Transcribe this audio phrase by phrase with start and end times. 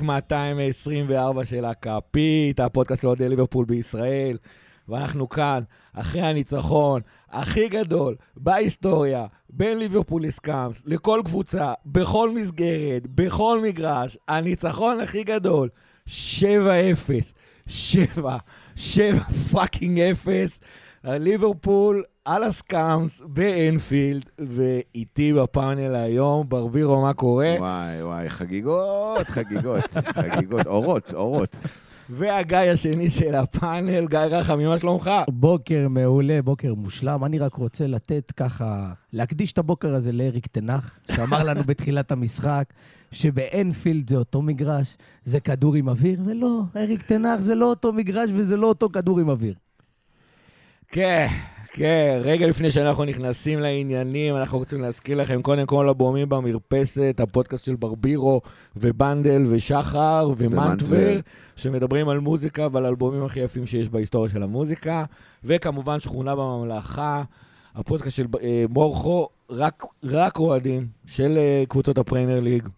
[0.00, 4.36] לפרק 224 של הכפית, הפודקאסט לאוהדי ליברפול בישראל.
[4.88, 5.60] ואנחנו כאן,
[5.92, 7.00] אחרי הניצחון
[7.30, 15.68] הכי גדול בהיסטוריה, בין ליברפול לסקאמס, לכל קבוצה, בכל מסגרת, בכל מגרש, הניצחון הכי גדול,
[16.08, 16.10] 7-0,
[17.66, 18.36] 7,
[18.76, 19.18] 7
[19.52, 20.60] fucking 0,
[21.04, 27.54] ליברפול על הסקאמס באנפילד, ואיתי בפאנל היום, ברבירו, מה קורה?
[27.58, 29.84] וואי, וואי, חגיגות, חגיגות,
[30.22, 31.56] חגיגות, אורות, אורות.
[32.10, 35.10] והגיא השני של הפאנל, גיא רחמי, מה שלומך?
[35.28, 37.24] בוקר מעולה, בוקר מושלם.
[37.24, 42.64] אני רק רוצה לתת ככה, להקדיש את הבוקר הזה לאריק תנח, שאמר לנו בתחילת המשחק
[43.12, 48.30] שבאנפילד זה אותו מגרש, זה כדור עם אוויר, ולא, אריק תנח זה לא אותו מגרש
[48.34, 49.54] וזה לא אותו כדור עם אוויר.
[50.88, 51.26] כן,
[51.72, 57.64] כן, רגע לפני שאנחנו נכנסים לעניינים, אנחנו רוצים להזכיר לכם קודם כל הבומים במרפסת, הפודקאסט
[57.64, 58.40] של ברבירו
[58.76, 61.20] ובנדל ושחר ומנטבר,
[61.56, 65.04] שמדברים על מוזיקה ועל האלבומים הכי יפים שיש בהיסטוריה של המוזיקה,
[65.44, 67.22] וכמובן שכונה בממלכה,
[67.74, 72.68] הפודקאסט של אה, מורכו, רק, רק אוהדים של אה, קבוצות הפרמייר ליג.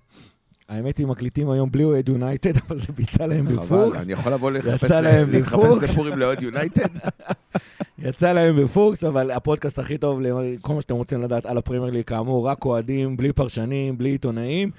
[0.68, 3.68] האמת היא, מקליטים היום בלי אוהד יונייטד, אבל זה יצא להם בפוקס.
[3.68, 5.30] חבל, אני יכול לבוא לחפש להם.
[5.82, 6.88] לפורים לאוהד יונייטד?
[8.03, 10.20] יצא להם בפוקס, אבל הפודקאסט הכי טוב,
[10.61, 14.70] כל מה שאתם רוצים לדעת על הפרמייר ליג, כאמור, רק אוהדים, בלי פרשנים, בלי עיתונאים.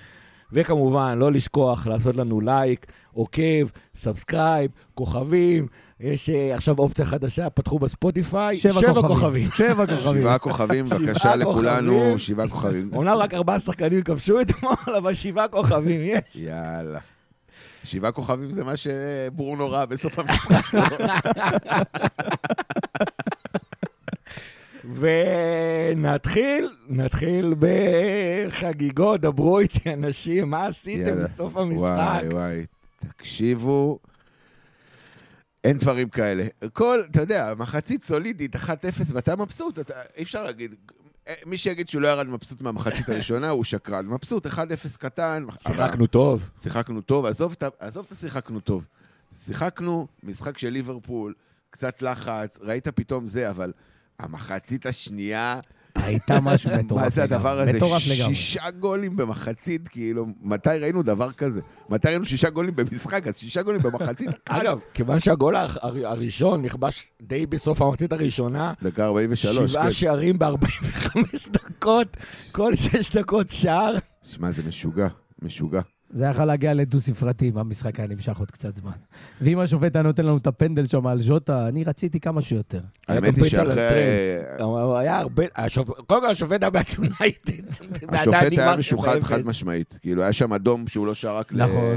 [0.53, 5.67] וכמובן, לא לשכוח לעשות לנו לייק, עוקב, subscribe, כוכבים.
[5.99, 9.49] יש אה, עכשיו אופציה חדשה, פתחו בספוטיפיי, שבע כוכבים.
[9.55, 10.21] שבע כוכבים.
[10.21, 12.17] שבעה כוכבים, שבעה בבקשה לכולנו, כוכבים.
[12.17, 12.89] שבעה כוכבים.
[12.93, 16.35] אומנם רק ארבעה שחקנים כבשו אתמול, אבל שבעה כוכבים יש.
[16.35, 16.99] יאללה.
[17.83, 20.79] שבעה כוכבים זה מה שברונו ראה בסוף המשחק.
[24.95, 31.27] ונתחיל, נתחיל בחגיגות, דברו איתי אנשים, מה עשיתם יאללה.
[31.27, 31.79] בסוף המשחק?
[31.79, 32.65] וואי, וואי,
[32.99, 33.99] תקשיבו.
[35.63, 36.47] אין דברים כאלה.
[36.73, 38.59] כל, אתה יודע, מחצית סולידית, 1-0,
[39.13, 40.75] ואתה מבסוט, אתה, אי אפשר להגיד.
[41.45, 44.05] מי שיגיד שהוא לא ירד מבסוט מהמחצית הראשונה, הוא שקרן.
[44.07, 44.57] מבסוט, 1-0
[44.99, 45.45] קטן.
[45.67, 46.49] שיחקנו טוב.
[46.61, 48.85] שיחקנו טוב, עזוב את ה- עזוב את השיחקנו טוב.
[49.37, 51.33] שיחקנו משחק של ליברפול,
[51.69, 53.71] קצת לחץ, ראית פתאום זה, אבל
[54.19, 55.59] המחצית השנייה,
[55.95, 57.03] הייתה משהו מטורף לגמרי.
[57.03, 57.73] מה זה הדבר הזה?
[57.73, 58.35] מטורף לגמרי.
[58.35, 61.61] שישה גולים במחצית, כאילו, מתי ראינו דבר כזה?
[61.89, 63.27] מתי ראינו שישה גולים במשחק?
[63.27, 64.29] אז שישה גולים במחצית.
[64.49, 69.71] אגב, כיוון שהגול הר- הר- הראשון נכבש די בסוף המחצית הראשונה, דקה 43.
[69.71, 69.91] שבעה כן.
[69.91, 72.17] שערים ב-45 דקות,
[72.51, 73.95] כל שש דקות שער.
[74.23, 75.07] שמע, זה משוגע,
[75.41, 75.81] משוגע.
[76.13, 78.91] זה יכול להגיע לדו-ספרתי אם המשחק היה נמשך עוד קצת זמן.
[79.41, 82.79] ואם השופט היה נותן לנו את הפנדל שם על ז'וטה, אני רציתי כמה שיותר.
[83.07, 83.83] האמת היא שאחרי...
[84.97, 85.43] היה הרבה...
[86.07, 87.83] קודם כל השופט היה בעד יונייטד.
[88.15, 89.97] השופט היה משוחד חד משמעית.
[90.01, 91.63] כאילו, היה שם אדום שהוא לא שרק ל...
[91.63, 91.95] נכון.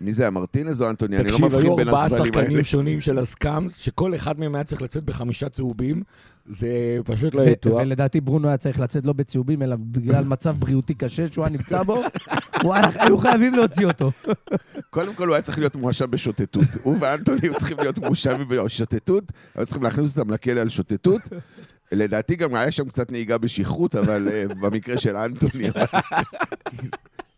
[0.00, 1.16] מי זה היה, מרטינז או אנטוני?
[1.16, 2.46] אני לא תקשיב, מבחין היו בין ארבעה הצבעים האלה.
[2.46, 6.02] שחקנים שונים של הסקאמס, שכל אחד מהם היה צריך לצאת בחמישה צהובים.
[6.46, 7.76] זה פשוט לא יתואר.
[7.76, 11.82] ולדעתי ברונו היה צריך לצאת לא בצהובים, אלא בגלל מצב בריאותי קשה שהוא היה נמצא
[11.82, 12.02] בו,
[12.94, 14.10] היו חייבים להוציא אותו.
[14.90, 16.68] קודם כל הוא היה צריך להיות מואשם בשוטטות.
[16.82, 21.20] הוא ואנטוני היו צריכים להיות מואשמים בשוטטות, היו צריכים להכניס אותם לכלא על שוטטות.
[21.92, 25.68] לדעתי גם היה שם קצת נהיגה בשכרות, אבל אה, במקרה של אנטוני...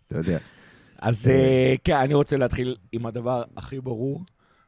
[0.08, 0.38] אתה יודע.
[0.98, 4.24] אז אה, כן, אני רוצה להתחיל עם הדבר הכי ברור,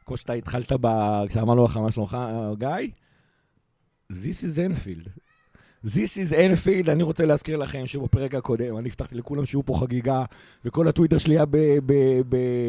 [0.07, 2.91] כמו שאתה התחלת ב- כשאמרנו לך מה שלומך, אה, גיא,
[4.13, 5.09] This is Enfield.
[5.87, 10.25] This is Enfield, אני רוצה להזכיר לכם שבפרק הקודם אני הבטחתי לכולם שיהיו פה חגיגה,
[10.65, 11.45] וכל הטוויטר שלי היה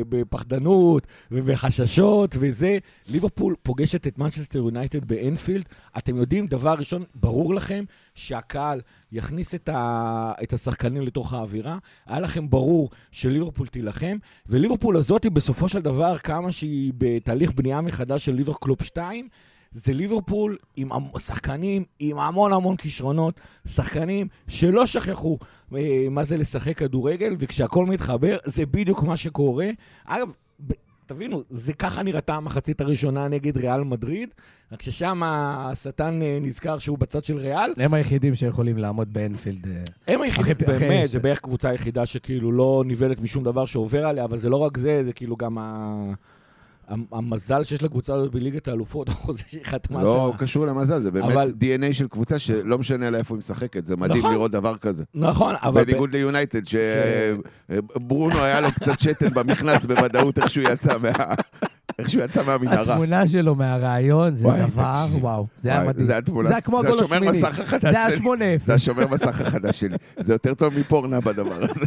[0.10, 2.78] בפחדנות ובחששות וזה.
[3.08, 5.66] ליברפול פוגשת את מנצ'סטר יונייטד באנפילד.
[5.98, 7.84] אתם יודעים, דבר ראשון, ברור לכם
[8.16, 8.82] שהקהל
[9.12, 11.78] יכניס את, ה- את השחקנים לתוך האווירה.
[12.06, 14.18] היה לכם ברור שליברפול תילחם,
[14.48, 19.28] וליברפול הזאת היא בסופו של דבר, כמה שהיא בתהליך בנייה מחדש של ליברקלופ 2,
[19.76, 20.90] זה ליברפול עם
[21.20, 25.38] שחקנים עם המון המון כישרונות, שחקנים שלא שכחו
[25.76, 29.70] אה, מה זה לשחק כדורגל, וכשהכול מתחבר, זה בדיוק מה שקורה.
[30.06, 30.32] אגב,
[31.06, 34.30] תבינו, זה ככה נראתה המחצית הראשונה נגד ריאל מדריד,
[34.72, 37.74] רק ששם השטן אה, נזכר שהוא בצד של ריאל.
[37.78, 39.68] הם היחידים שיכולים לעמוד באנפילד.
[39.68, 39.84] אה,
[40.14, 43.66] הם היחידים, אחרי- אחרי באמת, ש- זה בערך קבוצה היחידה שכאילו לא נבהלת משום דבר
[43.66, 46.14] שעובר עליה, אבל זה לא רק זה, זה כאילו גם ה...
[46.88, 50.38] המ- המזל שיש לקבוצה הזאת בליגת האלופות, החוזה שהיא חתמה לא שם.
[50.38, 53.96] קשור למזל, זה באמת אבל- DNA של קבוצה שלא משנה לה איפה היא משחקת, זה
[53.98, 54.34] מדהים נכון.
[54.34, 55.04] לראות דבר כזה.
[55.14, 55.82] נכון, אבל...
[55.84, 61.12] ב- בניגוד ליונייטד, שברונו היה לו קצת שתן במכנס בוודאות איך שהוא יצא מה...
[62.00, 62.94] איך שהוא יצא מהמנהרה.
[62.94, 65.24] התמונה שלו מהרעיון זה וואי, דבר, תקשיב.
[65.24, 66.08] וואו, זה היה מדהים.
[66.08, 66.48] זה התמונה.
[66.48, 67.38] זה היה כמו זה הגול השומר השמיני.
[67.38, 68.18] מסך החדש זה היה.
[68.18, 68.66] שמונה אפס.
[68.68, 69.98] זה השומר מסך החדש שלי.
[70.20, 71.82] זה יותר טוב מפורנה בדבר הזה.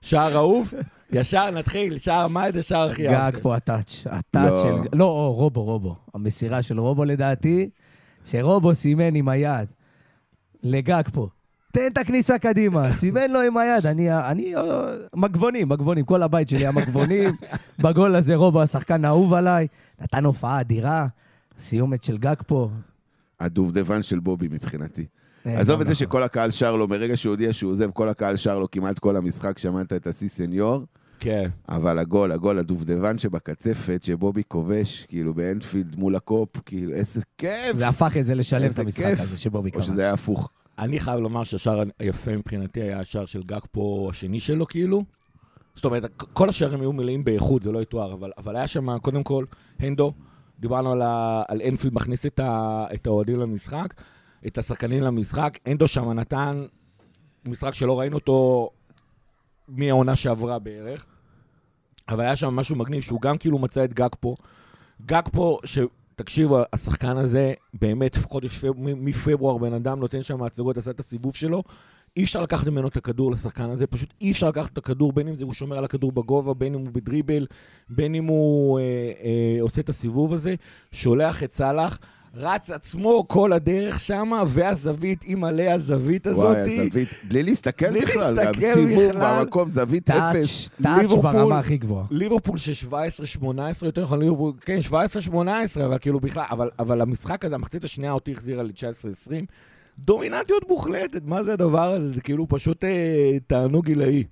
[0.00, 0.74] שער אהוב?
[1.12, 3.42] ישר נתחיל, שער, מה איזה שער הכי גג אהבת?
[3.42, 4.02] פה הטאץ'.
[4.06, 4.62] הטאץ' לא.
[4.62, 4.88] של...
[4.98, 5.96] לא, או, רובו, רובו.
[6.14, 7.70] המסירה של רובו לדעתי,
[8.24, 9.72] שרובו סימן עם היד
[10.62, 11.28] לגג פה.
[11.72, 13.86] תן את הכניסה קדימה, סימן לו עם היד.
[13.86, 14.62] אני, אני, אה,
[15.14, 16.04] מגבונים, מגבונים.
[16.04, 17.30] כל הבית שלי היה מגבונים.
[17.82, 19.66] בגול הזה רובו השחקן האהוב עליי.
[20.00, 21.06] נתן הופעה אדירה.
[21.58, 22.70] סיומת של גג פה.
[23.40, 25.06] הדובדבן של בובי מבחינתי.
[25.46, 26.06] אה, עזוב גם את זה נכון.
[26.06, 29.16] שכל הקהל שר לו, מרגע שהוא הודיע שהוא עוזב, כל הקהל שר לו כמעט כל
[29.16, 30.84] המשחק, שמעת את השיא סניור,
[31.22, 31.48] כן.
[31.68, 37.76] אבל הגול, הגול, הדובדבן שבקצפת, שבובי כובש, כאילו באנפילד מול הקופ, כאילו, איזה כיף!
[37.76, 39.20] זה הפך את זה לשלם את המשחק כיף.
[39.20, 39.86] הזה שבובי או כבש.
[39.86, 40.50] שזה היה הפוך.
[40.78, 45.04] אני חייב לומר שהשער היפה מבחינתי היה השער של גג פה, השני שלו, כאילו.
[45.74, 49.22] זאת אומרת, כל השערים היו מלאים באיכות, זה לא יתואר, אבל, אבל היה שם, קודם
[49.22, 49.44] כל,
[49.80, 50.12] הנדו,
[50.60, 53.94] דיברנו על, ה, על אנפילד מכניס את, ה, את האוהדים למשחק,
[54.46, 55.58] את השחקנים למשחק.
[55.66, 56.64] הנדו שם נתן
[57.44, 58.70] משחק שלא ראינו אותו
[59.76, 61.06] מהעונה שעברה בערך,
[62.08, 64.34] אבל היה שם משהו מגניב, שהוא גם כאילו מצא את גג פה.
[65.06, 65.78] גג פה, ש...
[66.16, 68.72] תקשיבו, השחקן הזה, באמת, חודש פב...
[68.78, 71.62] מפברואר, בן אדם נותן שם הצגות, עשה את הסיבוב שלו.
[72.16, 75.28] אי אפשר לקחת ממנו את הכדור לשחקן הזה, פשוט אי אפשר לקחת את הכדור, בין
[75.28, 77.46] אם זה הוא שומר על הכדור בגובה, בין אם הוא בדריבל,
[77.88, 78.84] בין אם הוא אה,
[79.22, 80.54] אה, עושה את הסיבוב הזה,
[80.92, 81.98] שולח את סאלח,
[82.36, 86.44] רץ עצמו כל הדרך שמה, והזווית, עם עלי הזווית הזאת.
[86.56, 89.40] וואי, הזווית, בלי להסתכל בלי בכלל, גם להסתכל סיבוב בכלל.
[89.40, 90.68] במקום, זווית אפס.
[90.68, 92.04] טאץ', טאץ' ליברפול- ברמה הכי גבוהה.
[92.10, 92.88] ליברפול של 17-18,
[93.86, 94.92] יותר נכון, ליברפול, כן, 17-18,
[95.84, 99.32] אבל כאילו בכלל, אבל, אבל המשחק הזה, המחצית השנייה אותי החזירה ל-19-20,
[99.98, 102.08] דומיננטיות מוחלטת, מה זה הדבר הזה?
[102.14, 102.90] זה כאילו פשוט אה,
[103.46, 104.24] תענוג עילאי.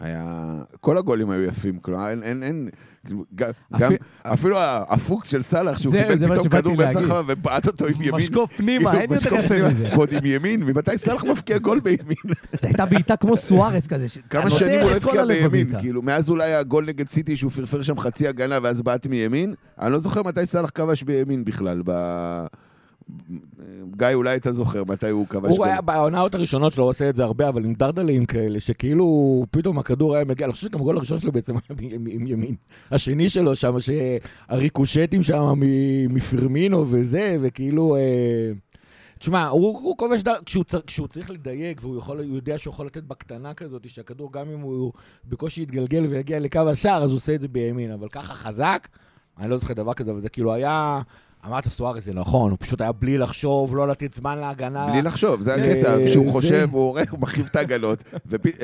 [0.00, 0.52] היה...
[0.80, 2.68] כל הגולים היו יפים, כלומר, אין, אין, אין,
[3.06, 6.98] כאילו, גם, אפי- גם אפילו הפוקס של סאלח, שהוא קיבל פתאום כדור באמצע.
[7.00, 8.14] הרחבה ובעט אותו עם ימין.
[8.14, 9.88] משקוף פנימה, כאילו, אין יותר יפה מזה.
[9.92, 12.16] ועוד עם ימין, ממתי סאלח מבקיע גול בימין?
[12.60, 14.06] זו הייתה בעיטה כמו סוארס כזה.
[14.30, 15.80] כמה שנים הוא לא הבקיע בימין.
[15.80, 19.92] כאילו, מאז אולי הגול נגד סיטי שהוא פרפר שם חצי הגנה ואז בעט מימין, אני
[19.92, 21.82] לא זוכר מתי סאלח כבש בימין בכלל.
[23.96, 25.68] גיא, אולי אתה זוכר מתי הוא כבש הוא גול.
[25.68, 29.78] היה בעונות הראשונות שלו, הוא עושה את זה הרבה, אבל עם דרדלים כאלה, שכאילו פתאום
[29.78, 31.62] הכדור היה מגיע, אני חושב שגם הגול הראשון שלו בעצם היה
[31.94, 32.54] עם- ימין.
[32.90, 35.52] השני שלו שם, שהריקושטים שם
[36.08, 37.96] מפרמינו וזה, וכאילו...
[37.96, 38.52] אה,
[39.18, 40.34] תשמע, הוא, הוא כובש, דר...
[40.46, 40.80] כשהוא, צר...
[40.80, 44.60] כשהוא צריך לדייק, והוא יכול, הוא יודע שהוא יכול לתת בקטנה כזאת, שהכדור, גם אם
[44.60, 44.92] הוא
[45.24, 47.90] בקושי יתגלגל ויגיע לקו השער, אז הוא עושה את זה בימין.
[47.90, 48.88] אבל ככה חזק,
[49.38, 51.00] אני לא זוכר דבר כזה, אבל זה כאילו היה...
[51.46, 54.86] אמרת סוארס, זה נכון, הוא פשוט היה בלי לחשוב, לא לתת זמן להגנה.
[54.86, 58.04] בלי לחשוב, זה אה, הקטע, כשהוא חושב, הוא הוא מחריב את ההגנות,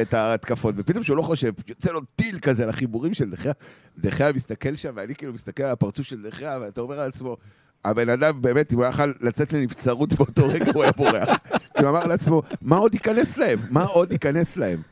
[0.01, 3.53] את ההתקפות, ופתאום כשהוא לא חושב, יוצא לו טיל כזה על החיבורים של דחיה,
[3.99, 7.37] דחיה מסתכל שם, ואני כאילו מסתכל על הפרצוף של דחיה, ואתה אומר לעצמו,
[7.85, 11.29] הבן אדם באמת, אם הוא יכול לצאת לנבצרות באותו רגע, הוא היה בורח.
[11.75, 13.59] כאילו אמר לעצמו, מה עוד ייכנס להם?
[13.71, 14.83] מה עוד ייכנס להם?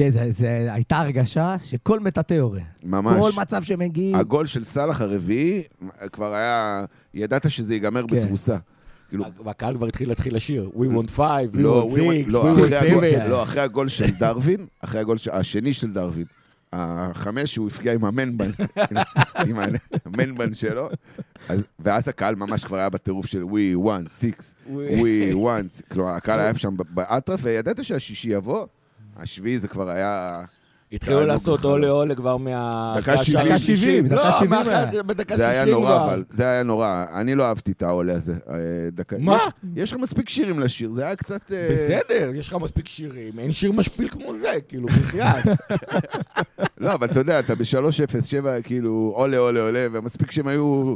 [0.00, 2.60] כן, זה- זה הייתה הרגשה שכל מטאטא יורה.
[2.84, 3.16] ממש.
[3.20, 4.14] כל מצב שמגיעים.
[4.14, 5.62] הגול של סאלח הרביעי,
[6.12, 8.16] כבר היה, ידעת שזה ייגמר כן.
[8.20, 8.56] בתבוסה.
[9.08, 11.20] כאילו, והקהל כבר התחיל להתחיל לשיר, We want five,
[11.54, 13.02] We לא, want we want- six, לא, We want seven.
[13.16, 13.28] seven.
[13.28, 16.24] לא, אחרי הגול של דרווין, אחרי הגול ש- השני של דרווין,
[16.72, 18.50] החמש שהוא הפגיע עם המנבן,
[19.46, 19.56] עם
[20.04, 20.88] המנבן שלו,
[21.48, 26.10] אז- ואז הקהל ממש כבר היה בטירוף של We want six, We want six, כלומר
[26.10, 28.66] הקהל היה שם באטרף, וידעת שהשישי יבוא,
[29.20, 30.40] השביעי זה כבר היה...
[30.92, 31.70] התחילו לעשות בכלל.
[31.70, 32.94] עולה עולה כבר מה...
[33.00, 33.52] דקה אחרי השער שבעים.
[33.54, 34.00] השלישי.
[34.02, 35.02] דקה שבעים, לא, שבעים מאחרי- היה.
[35.02, 36.04] בדקה זה היה 60 נורא, כבר.
[36.06, 37.04] אבל זה היה נורא.
[37.14, 38.34] אני לא אהבתי את העולה הזה.
[38.48, 38.56] אה,
[39.18, 39.38] מה?
[39.76, 41.52] יש- לך מספיק שירים לשיר, זה היה קצת...
[41.52, 45.44] אה, בסדר, יש לך מספיק שירים, אין שיר משפיל כמו זה, כאילו, בחייאת.
[46.80, 50.94] לא, אבל אתה יודע, אתה ב-3-0, 7, כאילו, עולה, עולה, עולה, ומספיק שהם היו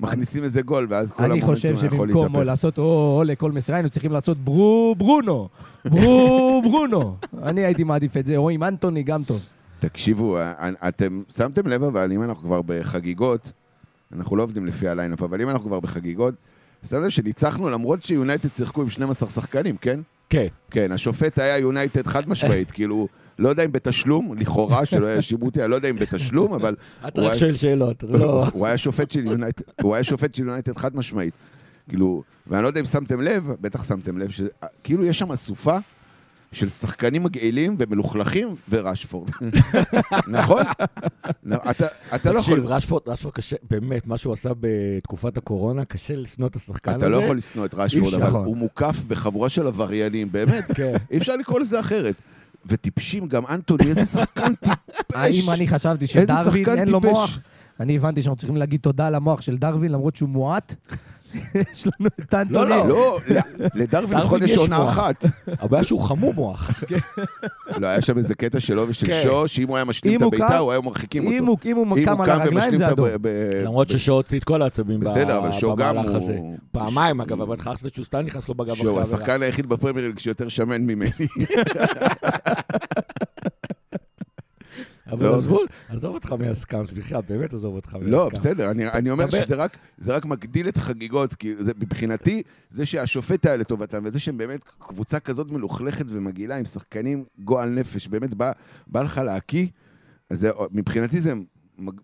[0.00, 2.46] מכניסים איזה גול, ואז כל אני המומנטום חושב היה יכול שבמקום להתהפך.
[2.46, 5.48] לעשות או לכל מסירה, היינו צריכים לעשות ברו ברונו.
[5.84, 7.16] ברו ברונו.
[7.42, 9.40] אני הייתי מעדיף את זה, או עם אנטוני גם טוב.
[9.80, 13.52] תקשיבו, אה, אתם שמתם לב, אבל אם אנחנו כבר בחגיגות,
[14.16, 16.34] אנחנו לא עובדים לפי ה lineup, אבל אם אנחנו כבר בחגיגות,
[16.82, 20.00] שמתם לב שניצחנו למרות שיונייטד שיחקו עם 12 שחקנים, כן?
[20.30, 20.46] כן.
[20.70, 23.08] כן, השופט היה יונייטד חד משמעית, כאילו,
[23.38, 26.76] לא יודע אם בתשלום, לכאורה, שלא יאשימו אותי, אני לא יודע אם בתשלום, אבל
[27.08, 28.46] אתה רק שואל שאלות, לא.
[28.52, 31.34] הוא היה שופט של יונייטד, הוא היה שופט של יונייטד חד משמעית.
[31.88, 35.76] כאילו, ואני לא יודע אם שמתם לב, בטח שמתם לב, שכאילו יש שם אסופה
[36.52, 39.30] של שחקנים מגעילים ומלוכלכים ורשפורד.
[40.28, 40.62] נכון?
[41.70, 42.54] אתה, אתה לא יכול...
[42.54, 46.98] תקשיב, רשפורד, רשפורד קשה, באמת, מה שהוא עשה בתקופת הקורונה, קשה לשנוא את השחקן הזה.
[46.98, 48.40] אתה לא יכול לשנוא את רשפורד, אי אבל.
[48.40, 50.92] הוא מוקף בחבורה של עבריינים, באמת, כן.
[51.10, 52.14] אי אפשר לקרוא לזה אחרת.
[52.66, 55.14] וטיפשים, גם אנטוני, איזה שחקן טיפש.
[55.14, 57.00] האם אני חשבתי שדרווין אין לו.
[57.00, 57.38] מוח?
[57.80, 60.74] אני הבנתי שאנחנו צריכים להגיד תודה למוח של דרווין, למרות שהוא מועט.
[61.72, 62.70] יש לנו את אנטוני.
[62.70, 63.18] לא, לא.
[63.28, 63.36] לא,
[63.74, 64.84] לדרווין דרווין לפחות יש עונה.
[64.88, 65.24] אחת.
[65.60, 66.70] הבעיה שהוא חמום מוח.
[67.78, 69.20] לא, היה שם איזה קטע שלו ושל כן.
[69.22, 71.36] שו, שאם הוא היה משלים את קם- הוא היה מרחיקים אותו.
[71.36, 73.06] אם הוא אם קם על הרגליים זה אדום.
[73.64, 76.38] למרות ששו הוציא את כל העצבים ב- בסדר, אבל שו גם במהלך הוא- הזה.
[76.72, 79.00] פעמיים, אגב, אבל חשבתי שוסטן נכנס לו בגב העבירה.
[79.02, 81.10] השחקן היחיד בפרמייר שיותר שמן ממני.
[85.08, 85.38] אבל לא.
[85.38, 88.12] עזבו, עזוב אותך מהסקאמס, בכלל, באמת עזוב אותך מהסקאמס.
[88.12, 89.78] לא, בסדר, אני, אני אומר שזה רק,
[90.24, 95.50] מגדיל את החגיגות, כי זה, מבחינתי, זה שהשופט היה לטובתם, וזה שהם באמת קבוצה כזאת
[95.50, 98.52] מלוכלכת ומגעילה, עם שחקנים גועל נפש, באמת בא,
[99.02, 99.66] לך להקיא,
[100.30, 101.32] אז זה, מבחינתי זה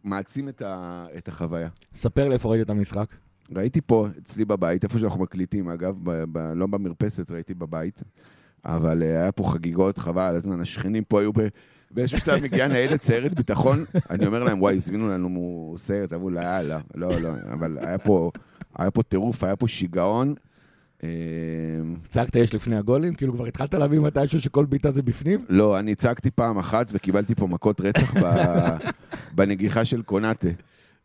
[0.04, 1.68] מעצים את, החוויה.
[1.94, 3.14] ספר לי איפה ראית את המשחק.
[3.56, 8.02] ראיתי פה, אצלי בבית, איפה שאנחנו מקליטים, אגב, ב, ב, לא במרפסת, ראיתי בבית,
[8.64, 11.38] אבל אה, היה פה חגיגות, חבל הזמן, השכנים פה היו ב...
[11.94, 16.42] באיזשהו שלב מגיעה ניידת סיירת ביטחון, אני אומר להם, וואי, הזמינו לנו סיירת, אמרו לה,
[16.42, 18.30] יאללה, לא, לא, אבל היה פה,
[18.78, 20.34] היה פה טירוף, היה פה שיגעון.
[21.04, 21.08] אה,
[22.08, 23.14] צעקת יש לפני הגולים?
[23.14, 25.44] כאילו כבר התחלת להבין מתישהו שכל בעיטה זה בפנים?
[25.48, 28.14] לא, אני צעקתי פעם אחת וקיבלתי פה מכות רצח
[29.34, 30.48] בנגיחה של קונאטה.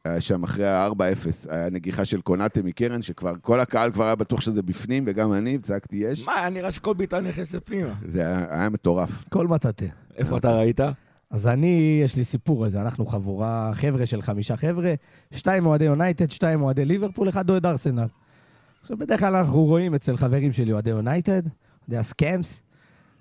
[0.09, 4.41] היה שם אחרי ה-4-0, היה נגיחה של קונאטה מקרן, שכבר כל הקהל כבר היה בטוח
[4.41, 6.25] שזה בפנים, וגם אני, צעקתי יש.
[6.25, 7.93] מה, היה נראה שכל בעיטה נכנסת פנימה.
[8.07, 9.23] זה היה, היה מטורף.
[9.29, 9.85] כל מטאטה.
[10.17, 10.79] איפה אתה ראית?
[11.29, 12.81] אז אני, יש לי סיפור על זה.
[12.81, 14.93] אנחנו חבורה, חבר'ה של חמישה חבר'ה,
[15.31, 18.07] שתיים אוהדי יונייטד, שתיים אוהדי ליברפול, אחד אוהד ארסנל.
[18.81, 21.41] עכשיו, בדרך כלל אנחנו רואים אצל חברים שלי אוהדי יונייטד,
[21.81, 22.63] אוהדי הסקאמס,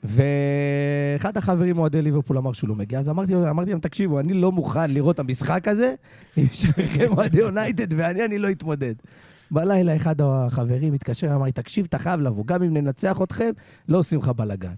[0.04, 4.52] ואחד החברים אוהדי ליברפול אמר שהוא לא מגיע, אז אמרתי, אמרתי להם, תקשיבו, אני לא
[4.52, 5.94] מוכן לראות את המשחק הזה
[6.36, 8.94] עם שניכם אוהדי יונייטד, ואני, אני לא אתמודד.
[9.50, 13.50] בלילה אחד החברים התקשר, אמר לי, תקשיב, אתה חייב לבוא, גם אם ננצח אתכם,
[13.88, 14.74] לא עושים לך בלאגן.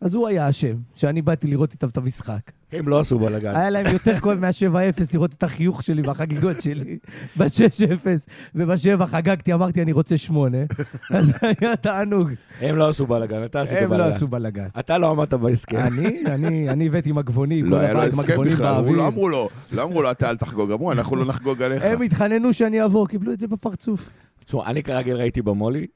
[0.00, 2.40] אז הוא היה אשם, שאני באתי לראות איתם את המשחק.
[2.72, 3.56] הם לא עשו בלאגן.
[3.56, 6.98] היה להם יותר כואב מה-7-0 לראות את החיוך שלי והחגיגות שלי.
[7.36, 8.06] ב-6-0
[8.54, 10.58] וב-7 חגגתי, אמרתי, אני רוצה 8.
[11.10, 12.30] אז היה תענוג.
[12.60, 14.16] הם לא עשו בלאגן, אתה עשית הם לא בלאגן.
[14.16, 14.68] עשו בלאגן.
[14.78, 15.78] אתה לא עמדת בהסכם.
[16.26, 18.84] אני, אני, הבאתי מגבונים, לא היה לו הסכם בכלל.
[18.84, 21.82] לא אמרו לו, לא אמרו לו, אתה אל תחגוג, אמרו, אנחנו לא נחגוג עליך.
[21.84, 24.08] הם התחננו שאני אעבור, קיבלו את זה בפרצוף.
[24.44, 25.86] תשמעו, אני כרגיל ראיתי במולי,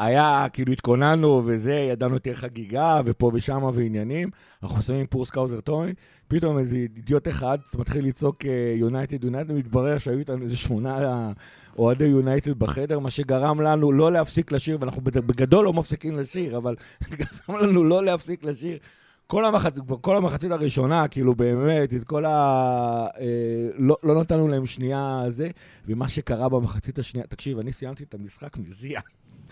[0.00, 4.30] היה, כאילו התכוננו וזה, ידענו תהיה חגיגה, ופה ושמה ועניינים,
[4.62, 5.94] אנחנו שמים Poor Scouser Tommy,
[6.28, 8.44] פתאום איזה אידיוט אחד מתחיל לצעוק
[8.76, 11.32] יונייטד יונייטד, מתברר שהיו איתנו איזה שמונה אה,
[11.78, 16.76] אוהדי יונייטד בחדר, מה שגרם לנו לא להפסיק לשיר, ואנחנו בגדול לא מפסיקים לשיר, אבל
[17.18, 18.78] גרם לנו לא להפסיק לשיר.
[19.26, 19.44] כל
[19.84, 22.30] כבר כל המחצית הראשונה, כאילו באמת, את כל ה...
[23.20, 25.50] אה, לא, לא נתנו להם שנייה זה,
[25.86, 29.00] ומה שקרה במחצית השנייה, תקשיב, אני סיימתי את המשחק מזיע.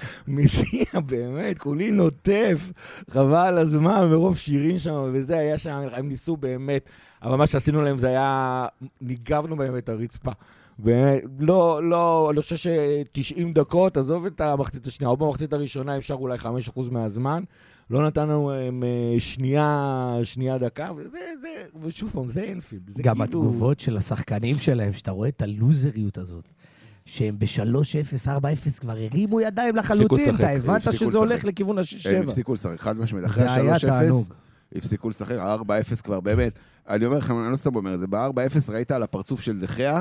[0.28, 2.72] מזיע, באמת, כולי נוטף,
[3.10, 6.88] חבל על הזמן, מרוב שירים שם, וזה היה שם, הם ניסו באמת,
[7.22, 8.66] אבל מה שעשינו להם זה היה,
[9.00, 10.30] ניגבנו בהם את הרצפה.
[10.78, 16.14] באמת, לא, לא, אני חושב ש-90 דקות, עזוב את המחצית השנייה, או במחצית הראשונה אפשר
[16.14, 16.46] אולי 5%
[16.90, 17.42] מהזמן,
[17.90, 21.48] לא נתנו להם אה, שנייה, שנייה דקה, וזה, זה,
[21.82, 22.90] ושוב פעם, זה אינפילד.
[23.00, 26.44] גם כאילו- התגובות של השחקנים שלהם, שאתה רואה את הלוזריות הזאת.
[27.08, 31.44] שהם ב-3-0, 4-0 כבר הרימו ידיים לחלוטין, אתה הבנת שזה הולך.
[31.44, 32.28] לכיוון הם ה-6-7.
[32.28, 33.26] הפסיקו לשחק, חד משמעית.
[33.26, 34.24] אחרי זה היה ה-3-0, תענוג.
[34.74, 36.58] הפסיקו לשחק, ה-4-0 כבר, באמת.
[36.88, 40.00] אני אומר לכם, אני לא סתם אומר את זה, ב-4-0 ראית על הפרצוף של דחיה,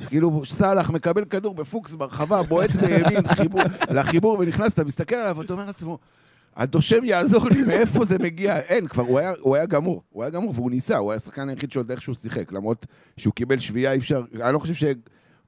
[0.00, 3.60] שכאילו סאלח מקבל כדור בפוקס ברחבה, בועט בימין, חיבור,
[3.90, 5.98] לחיבור ונכנס, אתה מסתכל עליו, ואתה אומר לעצמו,
[6.56, 8.58] הדושם יעזור לי, מאיפה זה מגיע?
[8.58, 11.48] אין, כבר, הוא היה, הוא היה גמור, הוא היה גמור, והוא ניסה, הוא היה השחקן
[11.48, 12.86] היחיד שעוד איכשהו שיחק, למרות
[13.16, 14.74] שהוא קיבל שביעייה, אי אפשר, אני לא חושב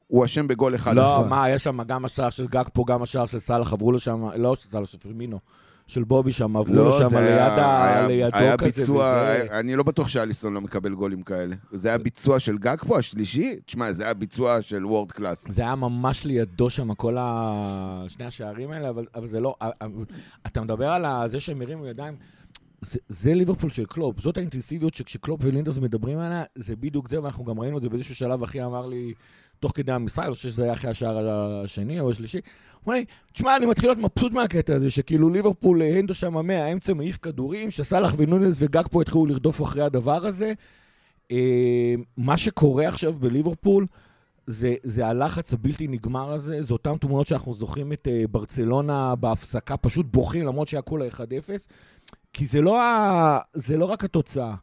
[0.08, 0.94] שהוא אשם בגול אחד.
[0.94, 1.28] לא, בכלל.
[1.28, 4.24] מה, יש שם גם השער של גג פה, גם השער של סאלח, עברו לו שם,
[4.36, 5.38] לא של סאלח, של פרמינו,
[5.86, 7.84] של בובי שם, עברו לו לא, שם זה ליד היה, ה...
[7.84, 9.30] היה, לידו היה כזה, ביצוע, וזה...
[9.30, 11.56] היה, אני לא בטוח שאליסון לא מקבל גולים כאלה.
[11.72, 13.56] זה היה ביצוע של גאקפו, השלישי?
[13.66, 15.50] תשמע, זה היה ביצוע של world class.
[15.50, 18.04] זה היה ממש לידו שם, כל ה...
[18.08, 19.54] שני השערים האלה, אבל, אבל זה לא...
[19.60, 20.04] אבל-
[20.46, 22.14] אתה מדבר על זה שהם הרימו ידיים,
[22.80, 27.44] זה, זה ליברפול של קלופ, זאת האינטנסיביות שכשקלופ ולינדרס מדברים עליה, זה בדיוק זה, ואנחנו
[27.44, 29.14] גם ראינו את זה באיזשהו שלב, אחי אמר לי,
[29.60, 31.28] תוך כדי המשחק, אני חושב שזה היה אחרי השער
[31.64, 35.82] השני או השלישי, הוא אומר לי, תשמע, אני מתחיל להיות מבסוט מהקטע הזה, שכאילו ליברפול,
[35.82, 40.52] הנדו שם מהאמצע מעיף כדורים, שסאלח ונונס וגג פה התחילו לרדוף אחרי הדבר הזה.
[41.32, 43.86] אה, מה שקורה עכשיו בליברפול,
[44.46, 49.76] זה, זה הלחץ הבלתי נגמר הזה, זה אותן תמונות שאנחנו זוכרים את uh, ברצלונה בהפסקה,
[49.76, 51.18] פשוט בוכים למרות שהיה כולה 1-0,
[52.32, 54.54] כי זה לא, ה, זה לא רק התוצאה.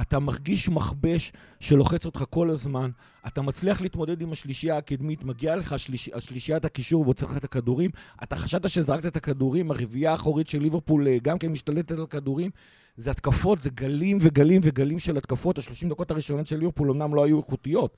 [0.00, 2.90] אתה מרגיש מכבש שלוחץ אותך כל הזמן,
[3.26, 7.90] אתה מצליח להתמודד עם השלישייה הקדמית, מגיע לך השליש, השלישיית הקישור ועוצר לך את הכדורים,
[8.22, 12.50] אתה חשבת שזרקת את הכדורים, הרביעייה האחורית של ליברפול אה, גם כן משתלטת על כדורים,
[12.96, 17.24] זה התקפות, זה גלים וגלים וגלים של התקפות, השלושים דקות הראשונות של ליברפול אמנם לא
[17.24, 17.96] היו איכותיות,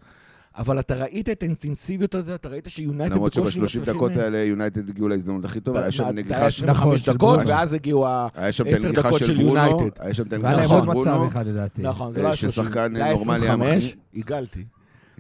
[0.57, 4.89] אבל אתה ראית את האינטנסיביות הזה, אתה ראית שיונייטד למרות בקושי שב-30 דקות האלה יונייטד
[4.89, 6.65] הגיעו להזדמנות הכי טובה, היה שם נגיחה של...
[6.65, 7.49] 25 נכון, של דקות, ברונו.
[7.49, 8.29] ואז הגיעו ה...
[8.35, 10.03] היה שם את עשר הנגיחה דקות של של ברונו, יונייטד.
[10.03, 11.25] היה שם את והיה הנגיחה להם של עוד ברונו.
[11.25, 11.83] מצב אחד לדעתי.
[11.83, 14.05] נכון, זה לא היה ששחקן 30, זה היה נורמלי היה 25, מכניס.
[14.15, 14.65] הגלתי.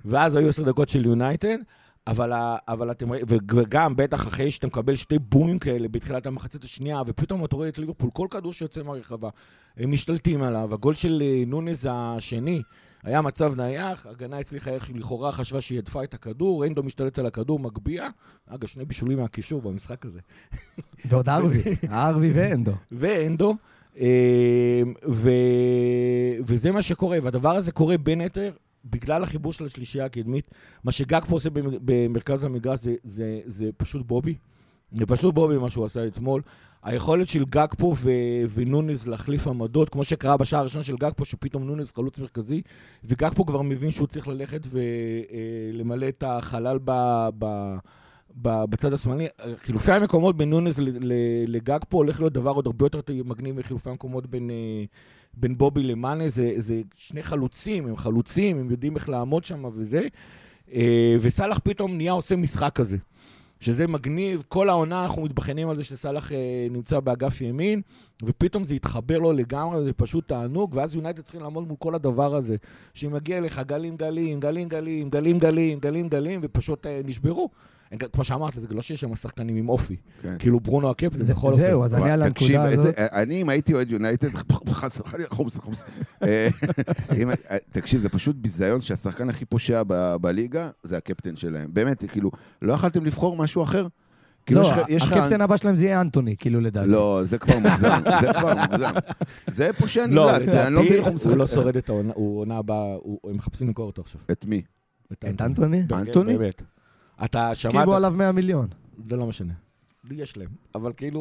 [0.05, 1.59] ואז היו 10 דקות של יונייטד,
[2.07, 7.45] אבל אתם רואים, וגם בטח אחרי שאתה מקבל שתי בומים כאלה בתחילת המחצית השנייה, ופתאום
[7.45, 9.28] אתה רואה את ליברפול, כל כדור שיוצא מהרחבה,
[9.76, 10.75] הם משתלטים עליו.
[10.75, 12.62] הגול של אה, נונז השני
[13.06, 17.26] היה מצב נייח, הגנה הצליחה איך לכאורה חשבה שהיא הדפה את הכדור, אנדו משתלט על
[17.26, 18.08] הכדור, מגביה.
[18.46, 20.20] אגב, שני בישולים מהקישור במשחק הזה.
[21.04, 22.72] ועוד ארווי, ארווי ואנדו.
[22.92, 23.56] ואנדו,
[24.00, 25.30] אה, ו...
[26.46, 28.52] וזה מה שקורה, והדבר הזה קורה בין היתר
[28.84, 30.50] בגלל החיבור של השלישייה הקדמית.
[30.84, 34.34] מה שגג פה עושה במ- במרכז המגרש זה, זה, זה פשוט בובי.
[34.93, 36.43] זה פשוט בובי מה שהוא עשה אתמול.
[36.83, 38.11] היכולת של גג פה ו...
[38.55, 42.62] ונונז להחליף עמדות, כמו שקרה בשער הראשון של גג פה, שפתאום נונז חלוץ מרכזי,
[43.05, 46.93] וגג פה כבר מבין שהוא צריך ללכת ולמלא את החלל ב...
[47.38, 47.75] ב...
[48.43, 49.26] ב- בצד השמאלי,
[49.57, 53.59] חילופי המקומות בין נונז ל- ל- לגג פה הולך להיות דבר עוד הרבה יותר מגניב
[53.59, 54.85] מחילופי המקומות בין, אה,
[55.35, 60.07] בין בובי למאנה, זה, זה שני חלוצים, הם חלוצים, הם יודעים איך לעמוד שם וזה,
[60.73, 62.97] אה, וסאלח פתאום נהיה עושה משחק כזה.
[63.60, 67.80] שזה מגניב, כל העונה אנחנו מתבחנים על זה שסאלח אה, נמצא באגף ימין,
[68.22, 72.34] ופתאום זה התחבר לו לגמרי, זה פשוט תענוג, ואז יונייטד צריכים לעמוד מול כל הדבר
[72.34, 72.56] הזה,
[72.94, 77.50] שמגיע לך גלים גלים, גלים גלים, גלים גלים, גלים גלים, ופשוט אה, נשברו.
[78.12, 79.97] כמו שאמרת, זה לא שיש שם שחקנים עם אופי.
[80.23, 80.37] כן.
[80.38, 81.57] כאילו ברונו הקפטן, זה- בכל אופן.
[81.62, 82.99] זהו, אז אני על הנקודה איזה- הזאת.
[82.99, 84.28] אני, אם הייתי אוהד יונייטד,
[84.71, 85.85] חס וחלילה, חומס, חומס.
[86.23, 86.49] אה,
[87.50, 91.69] אה, תקשיב, זה פשוט ביזיון שהשחקן הכי פושע ב- בליגה זה הקפטן שלהם.
[91.73, 92.30] באמת, כאילו,
[92.63, 93.87] לא יכלתם לבחור משהו אחר?
[94.47, 96.89] כאילו, לא, יש לך- הקפטן הבא שלהם זה יהיה אנטוני, כאילו לדעתי.
[96.89, 98.91] לא, זה כבר מוגזם, זה כבר מוגזם.
[99.50, 101.30] זה פושע לא, נמלט, זה- אני לא מבין איך הוא משחק.
[101.30, 104.21] הוא לא שורד את העונה, הבאה, הם מחפשים למכור אותו עכשיו.
[104.32, 104.63] את מי?
[105.13, 105.82] את אנטוני?
[105.93, 106.39] אנטוני?
[106.39, 106.63] באמת.
[107.25, 108.69] אתה שמעת, קיבלו עליו 100 מיליון.
[109.11, 109.52] זה לא משנה.
[110.11, 110.49] יש להם.
[110.75, 111.21] אבל כאילו...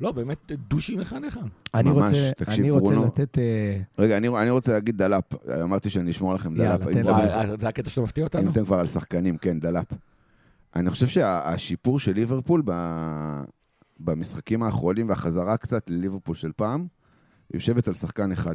[0.00, 1.40] לא, באמת דושים אחד אחד.
[1.74, 2.94] אני ממש, רוצה, תקשיב, אני רוצה.
[2.94, 3.38] לתת...
[3.38, 5.24] אה, רגע, אני אני רוצה להגיד דלאפ.
[5.62, 6.88] אמרתי שאני אשמור לכם יאללה, דלאפ.
[6.88, 8.50] מדברים- אה, זה הקטע שאתה מפתיע אם אותנו?
[8.50, 9.86] אתם כבר על שחקנים, כן, דלאפ.
[10.76, 13.42] אני חושב שהשיפור של ליברפול ב-
[14.00, 16.86] במשחקים האחרונים והחזרה קצת לליברפול של פעם,
[17.54, 18.54] יושבת על שחקן אחד,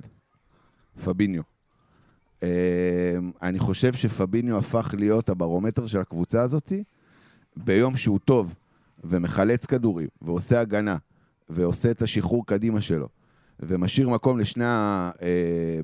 [1.03, 1.41] פביניו.
[2.43, 6.73] אה, אני חושב שפביניו הפך להיות הברומטר של הקבוצה הזאת,
[7.57, 8.55] ביום שהוא טוב
[9.03, 10.97] ומחלץ כדורים ועושה הגנה
[11.49, 13.07] ועושה את השחרור קדימה שלו
[13.59, 15.79] ומשאיר מקום לשני, ה- אה,